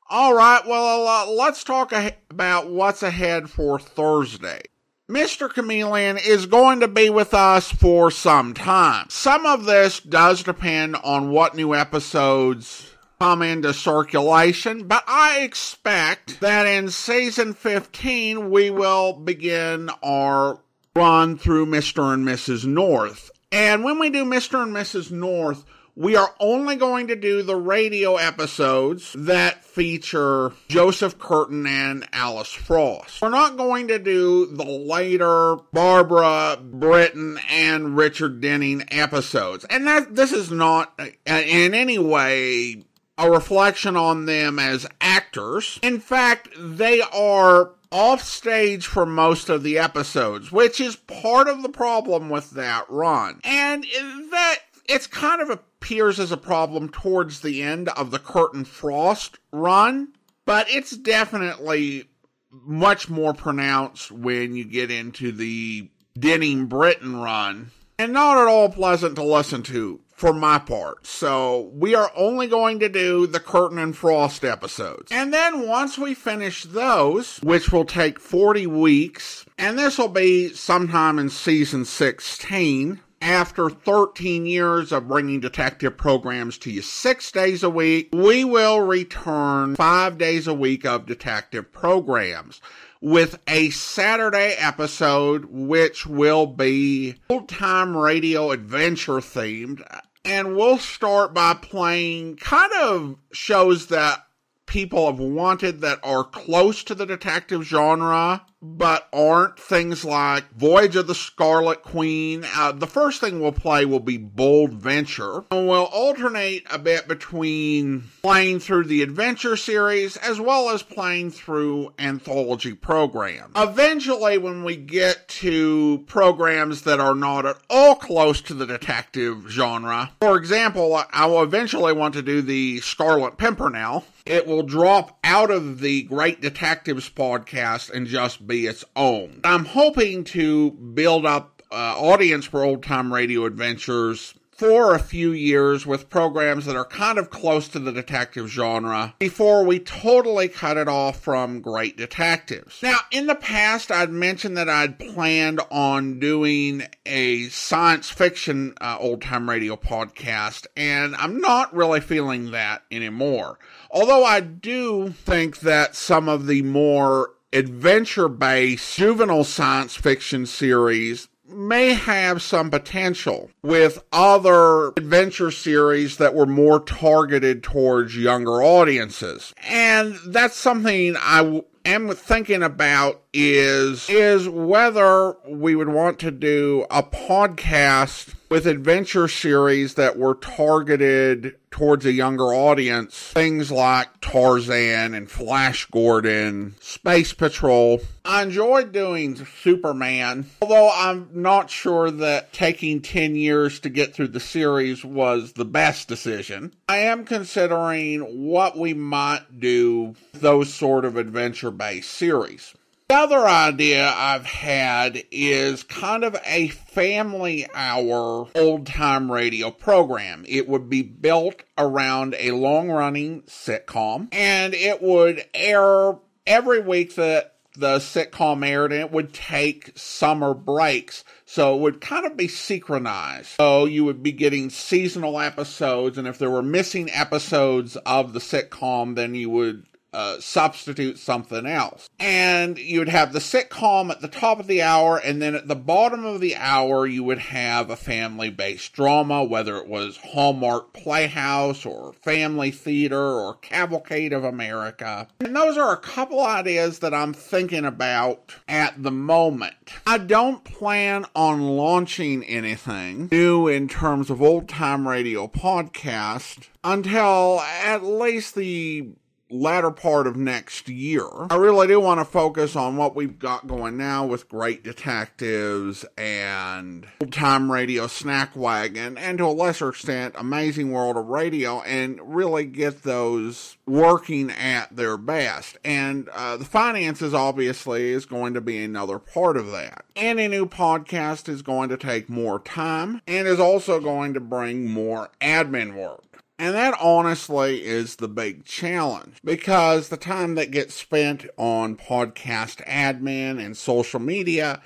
All 0.10 0.36
right, 0.36 0.62
well, 0.67 1.08
uh, 1.08 1.32
let's 1.32 1.63
talk 1.63 1.93
about 2.30 2.69
what's 2.69 3.02
ahead 3.02 3.50
for 3.50 3.80
Thursday. 3.80 4.62
Mr. 5.10 5.54
Chameleon 5.54 6.18
is 6.18 6.48
going 6.48 6.80
to 6.80 6.88
be 6.88 7.12
with 7.12 7.36
us 7.36 7.72
for 7.72 8.10
some 8.10 8.56
time. 8.56 9.06
Some 9.10 9.46
of 9.46 9.65
this 9.65 10.00
does 10.00 10.41
depend 10.41 10.96
on 11.04 11.30
what 11.30 11.54
new 11.54 11.76
episodes 11.76 12.91
come 13.20 13.44
into 13.44 13.72
circulation, 13.72 14.88
but 14.88 15.04
I 15.06 15.41
expect 15.41 16.39
that 16.39 16.65
in 16.65 16.89
season 16.89 17.54
15 17.54 18.50
we 18.50 18.72
will 18.72 19.13
begin 19.13 19.91
our 20.02 20.60
run 20.96 21.38
through 21.38 21.68
Mr. 21.68 22.12
and 22.12 22.28
Mrs. 22.28 22.65
North. 22.65 23.30
And 23.52 23.84
when 23.84 24.00
we 24.00 24.10
do 24.10 24.26
Mr. 24.26 24.63
and 24.63 24.76
Mrs. 24.76 25.12
North, 25.12 25.65
we 25.95 26.15
are 26.15 26.34
only 26.39 26.75
going 26.75 27.08
to 27.08 27.15
do 27.15 27.41
the 27.41 27.55
radio 27.55 28.17
episodes 28.17 29.15
that 29.17 29.63
feature 29.63 30.51
Joseph 30.67 31.17
Curtin 31.17 31.65
and 31.65 32.08
Alice 32.12 32.51
Frost. 32.51 33.21
We're 33.21 33.29
not 33.29 33.55
going 33.55 33.88
to 33.88 33.99
do 33.99 34.45
the 34.45 34.65
later 34.65 35.55
Barbara 35.71 36.58
Britton 36.62 37.39
and 37.49 37.95
Richard 37.95 38.41
Denning 38.41 38.84
episodes. 38.91 39.65
And 39.69 39.88
that 39.88 40.15
this 40.15 40.34
is 40.34 40.51
not 40.51 40.93
uh, 40.99 41.08
in 41.25 41.73
any 41.73 41.97
way 41.97 42.84
a 43.17 43.31
reflection 43.31 43.95
on 43.95 44.25
them 44.25 44.60
as 44.60 44.86
actors. 44.99 45.79
In 45.81 46.01
fact, 46.01 46.49
they 46.58 46.99
are 47.01 47.71
off 47.89 48.21
stage 48.21 48.88
for 48.88 49.05
most 49.05 49.47
of 49.47 49.63
the 49.63 49.77
episodes, 49.77 50.51
which 50.51 50.81
is 50.81 50.97
part 50.97 51.47
of 51.47 51.62
the 51.62 51.69
problem 51.69 52.29
with 52.29 52.51
that 52.51 52.86
run. 52.89 53.39
And 53.45 53.84
that 54.31 54.58
it's 54.88 55.08
kind 55.08 55.41
of 55.41 55.50
appears 55.50 56.19
as 56.19 56.32
a 56.32 56.38
problem 56.38 56.89
towards 56.89 57.41
the 57.41 57.62
end 57.62 57.89
of 57.89 58.12
the 58.12 58.19
Curtin 58.19 58.65
Frost 58.65 59.39
run, 59.52 60.10
but 60.45 60.69
it's 60.69 60.95
definitely 60.95 62.10
much 62.52 63.10
more 63.10 63.34
pronounced 63.34 64.12
when 64.12 64.56
you 64.56 64.65
get 64.65 64.91
into 64.91 65.32
the 65.32 65.89
Denning 66.17 66.67
Britton 66.67 67.17
run, 67.17 67.71
and 68.00 68.13
not 68.13 68.38
at 68.38 68.48
all 68.48 68.69
pleasant 68.69 69.15
to 69.15 69.24
listen 69.24 69.63
to 69.63 70.00
for 70.15 70.34
my 70.34 70.58
part. 70.58 71.06
So 71.06 71.71
we 71.74 71.93
are 71.93 72.10
only 72.15 72.48
going 72.48 72.80
to 72.80 72.89
do 72.89 73.28
the 73.28 73.39
Curtin 73.39 73.78
and 73.78 73.95
Frost 73.95 74.45
episodes. 74.45 75.12
And 75.12 75.34
then 75.34 75.67
once 75.67 75.98
we 75.98 76.13
finish 76.13 76.63
those, 76.63 77.39
which 77.39 77.71
will 77.71 77.86
take 77.86 78.19
40 78.19 78.65
weeks, 78.67 79.45
and 79.58 79.78
this 79.78 79.98
will 79.98 80.08
be 80.08 80.50
sometime 80.54 81.19
in 81.19 81.30
season 81.30 81.84
16, 81.84 83.02
after 83.21 83.69
13 83.69 84.45
years 84.45 84.91
of 84.91 85.08
bringing 85.08 85.39
detective 85.39 85.97
programs 85.97 86.58
to 86.60 86.71
you 86.71 86.82
six 86.82 87.32
days 87.32 87.63
a 87.63 87.69
week, 87.69 88.10
we 88.13 88.43
will 88.43 88.82
return 88.82 89.75
five 89.75 90.17
days 90.17 90.47
a 90.47 90.54
week 90.54 90.86
of 90.86 91.06
detective 91.06 91.71
programs 91.71 92.62
with 93.01 93.39
a 93.47 93.69
Saturday 93.69 94.56
episode, 94.58 95.45
which 95.45 96.06
will 96.06 96.47
be 96.47 97.15
old 97.30 97.49
time 97.49 97.95
radio 97.95 98.51
adventure 98.51 99.19
themed. 99.19 99.86
And 100.23 100.56
we'll 100.56 100.80
start 100.80 101.34
by 101.34 101.54
playing 101.54 102.38
kind 102.38 102.71
of 102.82 103.17
shows 103.32 103.88
that 103.88 104.25
people 104.65 105.06
have 105.06 105.19
wanted 105.19 105.82
that 105.82 105.99
are 106.04 106.23
close 106.23 106.84
to 106.84 106.95
the 106.95 107.06
detective 107.06 107.63
genre 107.63 108.43
but 108.62 109.08
aren't 109.14 109.60
things 109.60 110.03
like 110.03 110.49
Voyage 110.53 110.95
of 110.95 111.08
the 111.08 111.16
Scarlet 111.16 111.84
Queen. 111.84 112.45
Uh, 112.56 112.72
the 112.72 112.88
first 112.88 113.22
thing 113.22 113.39
we'll 113.39 113.51
play 113.51 113.86
will 113.86 113.99
be 113.99 114.18
Bold 114.18 114.74
Venture, 114.74 115.43
and 115.51 115.68
we'll 115.68 115.86
alternate 115.86 116.66
a 116.72 116.80
bit 116.80 117.08
between 117.08 118.03
playing 118.24 118.60
through 118.60 118.86
the 118.86 119.01
adventure 119.01 119.56
series 119.56 120.18
as 120.18 120.39
well 120.39 120.70
as 120.70 120.82
playing 120.82 121.32
through 121.32 121.93
anthology 121.99 122.74
programs. 122.74 123.53
Eventually, 123.56 124.38
when 124.38 124.64
we 124.64 124.76
get 124.76 125.28
to 125.28 126.03
programs 126.08 126.82
that 126.84 126.99
are 126.99 127.16
not 127.16 127.45
at 127.45 127.58
all 127.70 127.95
close 127.95 128.41
to 128.41 128.53
the 128.53 128.66
detective 128.66 129.45
genre, 129.49 130.12
for 130.22 130.38
example, 130.38 130.99
I 131.12 131.26
will 131.28 131.43
eventually 131.43 131.93
want 131.93 132.16
to 132.16 132.22
do 132.22 132.41
the 132.41 132.80
Scarlet 132.82 133.38
Pimpernel. 133.38 134.06
It 134.26 134.47
will 134.47 134.64
drop 134.64 135.20
out 135.24 135.51
of 135.51 135.82
the 135.82 136.01
Great 136.01 136.41
Detectives 136.41 137.08
podcast 137.12 137.91
and 137.91 138.08
just 138.08 138.47
be 138.47 138.55
its 138.62 138.86
own. 138.95 139.41
I'm 139.43 139.66
hoping 139.66 140.24
to 140.26 140.72
build 140.72 141.26
up 141.26 141.62
uh, 141.72 141.95
audience 141.97 142.45
for 142.45 142.64
old 142.64 142.84
time 142.84 143.14
radio 143.14 143.45
adventures 143.45 144.34
for 144.56 144.95
a 144.95 144.99
few 144.99 145.34
years 145.34 145.86
with 145.86 146.10
programs 146.10 146.66
that 146.66 146.78
are 146.78 146.86
kind 146.86 147.18
of 147.18 147.30
close 147.30 147.68
to 147.68 147.80
the 147.80 147.91
detective 147.91 148.47
genre 148.47 149.14
before 149.20 149.66
we 149.66 149.80
totally 149.80 150.47
cut 150.47 150.78
it 150.78 150.88
off 150.88 151.20
from 151.20 151.60
great 151.60 151.97
detectives. 151.97 152.80
Now, 152.82 152.97
in 153.12 153.28
the 153.28 153.36
past, 153.36 153.91
I'd 153.91 154.12
mentioned 154.12 154.56
that 154.56 154.70
I'd 154.70 154.97
planned 154.97 155.60
on 155.70 156.20
doing 156.20 156.84
a 157.06 157.49
science 157.49 158.10
fiction 158.10 158.74
uh, 158.80 158.95
old 158.97 159.22
time 159.22 159.49
radio 159.49 159.76
podcast, 159.76 160.68
and 160.78 161.16
I'm 161.18 161.41
not 161.41 161.76
really 161.76 161.99
feeling 161.99 162.51
that 162.51 162.84
anymore. 162.89 163.60
Although 163.91 164.24
I 164.24 164.39
do 164.39 165.10
think 165.10 165.60
that 165.60 165.95
some 165.95 166.30
of 166.30 166.47
the 166.47 166.62
more 166.62 167.32
adventure 167.56 168.28
based 168.28 168.97
juvenile 168.97 169.45
science 169.45 169.95
fiction 169.95 170.45
series 170.45 171.30
may 171.47 171.93
have 171.93 172.41
some 172.41 172.70
potential 172.70 173.49
with 173.64 174.03
other 174.12 174.89
adventure 174.97 175.51
series 175.51 176.18
that 176.18 176.34
were 176.34 176.45
more 176.45 176.82
targeted 176.82 177.64
towards 177.64 178.18
younger 178.18 178.62
audiences. 178.62 179.53
And 179.64 180.18
that's 180.28 180.58
something 180.58 181.16
I 181.18 181.38
w- 181.38 181.64
am 181.86 182.10
thinking 182.10 182.64
about 182.64 183.22
is 183.34 184.10
is 184.10 184.49
whether 184.49 185.36
we 185.47 185.76
would 185.76 185.89
want 185.89 186.20
to 186.20 186.32
do 186.32 186.86
a 186.89 187.03
podcast 187.03 188.34
with 188.56 188.68
adventure 188.68 189.28
series 189.28 189.95
that 189.95 190.18
were 190.18 190.36
targeted 190.36 191.58
towards 191.72 192.06
a 192.06 192.12
younger 192.14 192.53
audience. 192.53 193.14
Things 193.34 193.70
like 193.70 194.22
Tarzan 194.22 195.14
and 195.14 195.30
Flash 195.30 195.86
Gordon, 195.88 196.74
Space 196.80 197.34
Patrol. 197.34 197.99
I 198.24 198.43
enjoyed 198.43 198.93
doing 198.93 199.45
Superman, 199.62 200.45
although 200.62 200.89
I'm 200.89 201.28
not 201.34 201.70
sure 201.70 202.10
that 202.10 202.53
taking 202.53 203.01
10 203.01 203.36
years 203.36 203.82
to 203.82 203.89
get 203.89 204.14
through 204.14 204.30
the 204.30 204.39
series 204.39 205.03
was 205.03 205.51
the 205.51 205.66
best 205.66 206.08
decision. 206.08 206.74
I 206.88 206.99
am 206.99 207.26
considering 207.26 208.22
what 208.22 208.78
we 208.78 208.93
might 208.93 209.60
do 209.60 210.16
those 210.34 210.74
sort 210.74 211.03
of 211.03 211.18
adventure 211.18 211.72
based 211.72 212.12
series. 212.12 212.74
The 213.08 213.16
other 213.16 213.47
idea 213.47 214.12
I've 214.12 214.47
had 214.47 215.26
is 215.30 215.84
kind 215.84 216.24
of 216.24 216.36
a 216.43 216.70
family 216.70 217.68
hour 217.76 218.47
old 218.56 218.88
time 218.88 219.32
radio 219.32 219.70
program. 219.70 220.43
It 220.47 220.68
would 220.68 220.89
be 220.89 221.03
built 221.03 221.62
around 221.78 222.36
a 222.39 222.49
long 222.49 222.89
running 222.89 223.43
sitcom 223.43 224.30
and 224.32 224.74
it 224.74 225.03
would 225.03 225.45
air 225.53 226.16
every 226.47 226.80
week 226.80 227.14
that 227.14 227.58
the 227.78 227.97
sitcom 227.97 228.68
aired 228.68 228.91
and 228.91 229.01
it 229.01 229.12
would 229.12 229.36
take 229.36 229.91
summer 229.95 230.56
breaks. 230.56 231.24
So 231.45 231.76
it 231.76 231.82
would 231.82 232.01
kind 232.01 232.26
of 232.26 232.36
be 232.36 232.47
synchronized. 232.47 233.49
So 233.60 233.86
you 233.86 234.03
would 234.06 234.24
be 234.24 234.32
getting 234.32 234.72
seasonal 234.72 235.39
episodes 235.39 236.18
and 236.18 236.28
if 236.28 236.39
there 236.39 236.49
were 236.49 236.64
missing 236.64 237.12
episodes 237.12 237.97
of 237.97 238.34
the 238.34 238.39
sitcom, 238.39 239.14
then 239.14 239.36
you 239.36 239.51
would 239.51 239.86
uh, 240.16 240.39
substitute 240.39 241.20
something 241.20 241.66
else. 241.66 242.09
And 242.20 242.78
you 242.78 242.99
would 242.99 243.09
have 243.09 243.34
the 243.34 243.39
sitcom 243.39 244.09
at 244.09 244.22
the 244.22 244.30
top 244.30 244.59
of 244.59 244.68
the 244.68 244.82
hour, 244.82 245.18
and 245.18 245.41
then 245.41 245.55
at 245.55 245.68
the 245.68 245.76
bottom 245.76 246.26
of 246.26 246.39
the 246.39 246.55
hour, 246.55 247.05
you 247.05 247.24
would 247.24 247.39
have 247.39 247.89
a 247.89 247.97
family 247.97 248.49
based 248.49 248.93
drama, 248.93 249.43
whether 249.43 249.76
it 249.78 249.88
was 249.88 250.18
Hallmark 250.18 250.93
Playhouse 250.93 251.86
or 251.86 252.13
Family 252.13 252.72
Theater 252.72 253.22
or 253.22 253.55
Cavalcade 253.55 254.32
of 254.32 254.43
America. 254.45 255.28
And 255.41 255.55
those 255.55 255.78
are 255.78 255.91
a 255.91 255.97
couple 255.97 256.39
ideas 256.39 256.99
that 256.99 257.13
I'm 257.13 257.34
thinking 257.34 257.86
about 257.86 258.55
at 258.68 259.03
the 259.03 259.11
moment. 259.11 259.76
I 260.07 260.18
don't 260.18 260.63
plan 260.63 261.26
on 261.36 261.61
launching 261.61 262.43
anything 262.45 263.28
new 263.32 263.68
in 263.68 263.89
terms 263.89 264.30
of 264.30 264.41
old 264.41 264.70
time 264.70 265.07
radio 265.07 265.47
podcast 265.47 266.70
until 266.84 267.59
at 267.59 268.03
least 268.03 268.55
the 268.55 269.09
latter 269.50 269.91
part 269.91 270.28
of 270.28 270.36
next 270.36 270.89
year. 270.89 271.28
I 271.50 271.56
really 271.56 271.88
do 271.88 272.00
want 272.00 272.20
to 272.20 272.26
focus 272.26 272.76
on 272.76 272.98
what 272.98 273.16
we've 273.16 273.38
got 273.38 273.68
going 273.68 273.98
now 273.98 274.26
with 274.26 274.50
Great 274.50 274.84
Detectives 274.84 276.06
and 276.18 277.08
Old 277.22 277.32
Time 277.32 277.72
Radio 277.72 278.08
Snack 278.08 278.56
Wagon, 278.56 279.18
and 279.18 279.38
to 279.38 279.46
a 279.46 279.48
lesser 279.48 279.89
extent, 279.89 280.36
Amazing 280.38 280.91
World 280.91 281.18
of 281.18 281.28
Radio, 281.28 281.82
and 281.82 282.20
really 282.24 282.66
get 282.66 283.04
those 283.04 283.78
working 283.86 284.50
at 284.52 284.96
their 284.96 285.18
best. 285.18 285.78
And 285.84 286.28
uh, 286.30 286.58
the 286.58 286.66
finances, 286.66 287.34
obviously, 287.34 288.10
is 288.10 288.26
going 288.26 288.54
to 288.56 288.62
be 288.62 288.84
another 288.84 289.20
part 289.20 289.58
of 289.58 289.72
that. 289.72 290.06
Any 290.16 290.48
new 290.48 290.66
podcast 290.66 291.48
is 291.50 291.62
going 291.62 291.89
to 291.89 291.98
take 291.98 292.30
more 292.30 292.60
time 292.60 293.22
and 293.28 293.48
is 293.48 293.60
also 293.60 294.00
going 294.00 294.34
to 294.34 294.39
bring 294.39 294.89
more 294.89 295.30
admin 295.39 295.96
work. 295.96 296.34
And 296.58 296.74
that 296.74 296.97
honestly 297.01 297.84
is 297.84 298.16
the 298.16 298.30
big 298.30 298.64
challenge 298.64 299.39
because 299.43 300.08
the 300.08 300.18
time 300.18 300.56
that 300.56 300.72
gets 300.72 300.93
spent 300.93 301.45
on 301.58 301.97
podcast 301.97 302.86
admin 302.88 303.64
and 303.64 303.76
social 303.76 304.22
media 304.22 304.82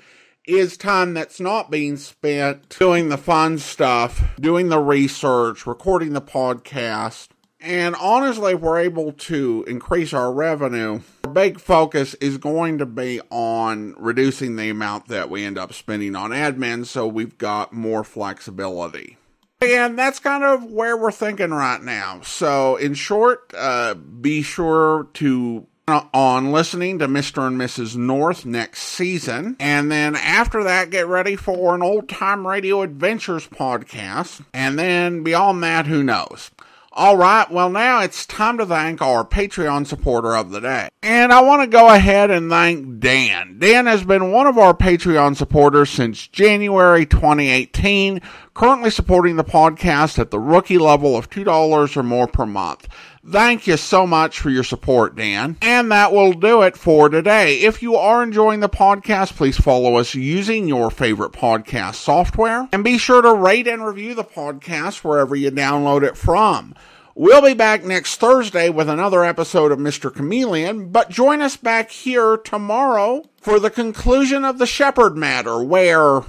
is 0.46 0.76
time 0.76 1.14
that's 1.14 1.38
not 1.38 1.70
being 1.70 1.96
spent 1.96 2.68
doing 2.70 3.08
the 3.08 3.16
fun 3.16 3.58
stuff, 3.58 4.20
doing 4.40 4.68
the 4.68 4.80
research, 4.80 5.64
recording 5.64 6.12
the 6.12 6.20
podcast. 6.20 7.28
And 7.60 7.94
honestly, 7.94 8.54
if 8.54 8.60
we're 8.60 8.78
able 8.78 9.12
to 9.12 9.64
increase 9.68 10.12
our 10.12 10.32
revenue, 10.32 11.02
our 11.24 11.30
big 11.30 11.60
focus 11.60 12.14
is 12.14 12.38
going 12.38 12.78
to 12.78 12.86
be 12.86 13.20
on 13.30 13.94
reducing 13.96 14.56
the 14.56 14.70
amount 14.70 15.06
that 15.08 15.30
we 15.30 15.44
end 15.44 15.58
up 15.58 15.72
spending 15.72 16.16
on 16.16 16.30
admin 16.30 16.84
so 16.86 17.06
we've 17.06 17.38
got 17.38 17.72
more 17.72 18.02
flexibility. 18.02 19.18
And 19.62 19.98
that's 19.98 20.18
kind 20.18 20.42
of 20.42 20.64
where 20.64 20.96
we're 20.96 21.12
thinking 21.12 21.50
right 21.50 21.82
now. 21.82 22.22
So, 22.22 22.76
in 22.76 22.94
short, 22.94 23.52
uh, 23.56 23.94
be 23.94 24.42
sure 24.42 25.08
to 25.14 25.66
on 26.14 26.52
listening 26.52 27.00
to 27.00 27.08
Mr. 27.08 27.46
and 27.46 27.60
Mrs. 27.60 27.96
North 27.96 28.46
next 28.46 28.82
season. 28.82 29.56
And 29.58 29.90
then 29.90 30.14
after 30.16 30.64
that, 30.64 30.90
get 30.90 31.06
ready 31.06 31.36
for 31.36 31.74
an 31.74 31.82
old 31.82 32.08
time 32.08 32.46
radio 32.46 32.82
adventures 32.82 33.46
podcast. 33.48 34.42
And 34.54 34.78
then 34.78 35.22
beyond 35.22 35.62
that, 35.64 35.86
who 35.86 36.02
knows? 36.02 36.50
All 36.92 37.16
right, 37.16 37.48
well, 37.48 37.70
now 37.70 38.00
it's 38.00 38.26
time 38.26 38.58
to 38.58 38.66
thank 38.66 39.00
our 39.00 39.24
Patreon 39.24 39.86
supporter 39.86 40.36
of 40.36 40.50
the 40.50 40.60
day. 40.60 40.88
And 41.04 41.32
I 41.32 41.40
want 41.40 41.62
to 41.62 41.68
go 41.68 41.88
ahead 41.88 42.32
and 42.32 42.50
thank 42.50 42.98
Dan. 42.98 43.60
Dan 43.60 43.86
has 43.86 44.02
been 44.02 44.32
one 44.32 44.48
of 44.48 44.58
our 44.58 44.74
Patreon 44.74 45.36
supporters 45.36 45.88
since 45.88 46.26
January 46.26 47.06
2018, 47.06 48.20
currently 48.54 48.90
supporting 48.90 49.36
the 49.36 49.44
podcast 49.44 50.18
at 50.18 50.32
the 50.32 50.40
rookie 50.40 50.78
level 50.78 51.16
of 51.16 51.30
$2 51.30 51.96
or 51.96 52.02
more 52.02 52.26
per 52.26 52.44
month. 52.44 52.88
Thank 53.26 53.66
you 53.66 53.76
so 53.76 54.06
much 54.06 54.40
for 54.40 54.48
your 54.48 54.64
support, 54.64 55.14
Dan. 55.14 55.58
And 55.60 55.92
that 55.92 56.12
will 56.12 56.32
do 56.32 56.62
it 56.62 56.74
for 56.74 57.10
today. 57.10 57.60
If 57.60 57.82
you 57.82 57.96
are 57.96 58.22
enjoying 58.22 58.60
the 58.60 58.68
podcast, 58.68 59.36
please 59.36 59.58
follow 59.58 59.96
us 59.96 60.14
using 60.14 60.66
your 60.66 60.90
favorite 60.90 61.32
podcast 61.32 61.96
software. 61.96 62.66
And 62.72 62.82
be 62.82 62.96
sure 62.96 63.20
to 63.20 63.34
rate 63.34 63.68
and 63.68 63.84
review 63.84 64.14
the 64.14 64.24
podcast 64.24 65.04
wherever 65.04 65.36
you 65.36 65.50
download 65.50 66.02
it 66.02 66.16
from. 66.16 66.74
We'll 67.14 67.42
be 67.42 67.52
back 67.52 67.84
next 67.84 68.16
Thursday 68.16 68.70
with 68.70 68.88
another 68.88 69.22
episode 69.22 69.70
of 69.70 69.78
Mr. 69.78 70.14
Chameleon, 70.14 70.88
but 70.88 71.10
join 71.10 71.42
us 71.42 71.58
back 71.58 71.90
here 71.90 72.38
tomorrow 72.38 73.24
for 73.36 73.60
the 73.60 73.68
conclusion 73.68 74.46
of 74.46 74.56
the 74.56 74.66
Shepherd 74.66 75.18
matter, 75.18 75.62
where. 75.62 76.22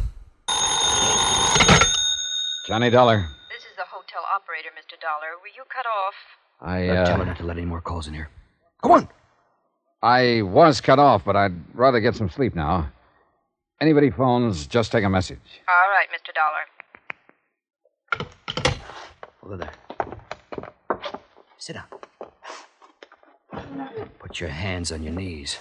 Johnny 2.68 2.89
Dollar. 2.89 3.30
This 3.48 3.64
is 3.64 3.78
the 3.78 3.88
hotel 3.88 4.24
operator, 4.36 4.70
Mr. 4.76 5.00
Dollar. 5.00 5.39
Were 5.42 5.48
you 5.56 5.64
cut 5.70 5.86
off? 5.86 6.16
I, 6.62 6.88
Uh, 6.89 7.05
tell 7.05 7.18
her 7.20 7.26
not 7.26 7.38
to 7.38 7.43
let 7.43 7.57
any 7.57 7.66
more 7.66 7.82
calls 7.82 8.07
in 8.07 8.14
here. 8.14 8.30
Come 8.84 8.91
on. 8.91 9.09
I 10.03 10.41
was 10.43 10.82
cut 10.82 10.99
off, 10.99 11.24
but 11.26 11.36
I'd 11.36 11.53
rather 11.76 11.99
get 11.99 12.16
some 12.16 12.30
sleep 12.30 12.55
now. 12.55 12.91
Anybody 13.80 14.09
phones, 14.12 14.68
just 14.68 14.91
take 14.91 15.03
a 15.03 15.09
message. 15.09 15.62
All 15.68 15.89
right, 15.89 16.07
Mr. 16.16 16.34
Dollar. 16.36 16.66
Over 19.43 19.57
there. 19.57 19.72
Sit 21.57 21.76
down. 21.76 21.86
Put 24.20 24.39
your 24.39 24.49
hands 24.49 24.91
on 24.91 25.03
your 25.03 25.14
knees. 25.14 25.57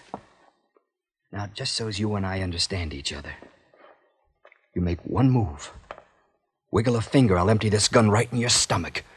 Now, 1.32 1.46
just 1.46 1.74
so 1.74 1.88
as 1.88 1.98
you 1.98 2.14
and 2.14 2.26
I 2.26 2.40
understand 2.42 2.92
each 2.92 3.12
other, 3.12 3.32
you 4.74 4.82
make 4.82 5.01
one 5.05 5.30
move. 5.30 5.72
Wiggle 6.70 6.96
a 6.96 7.01
finger, 7.01 7.38
I'll 7.38 7.51
empty 7.51 7.68
this 7.68 7.88
gun 7.88 8.11
right 8.11 8.30
in 8.32 8.38
your 8.38 8.51
stomach. 8.51 9.03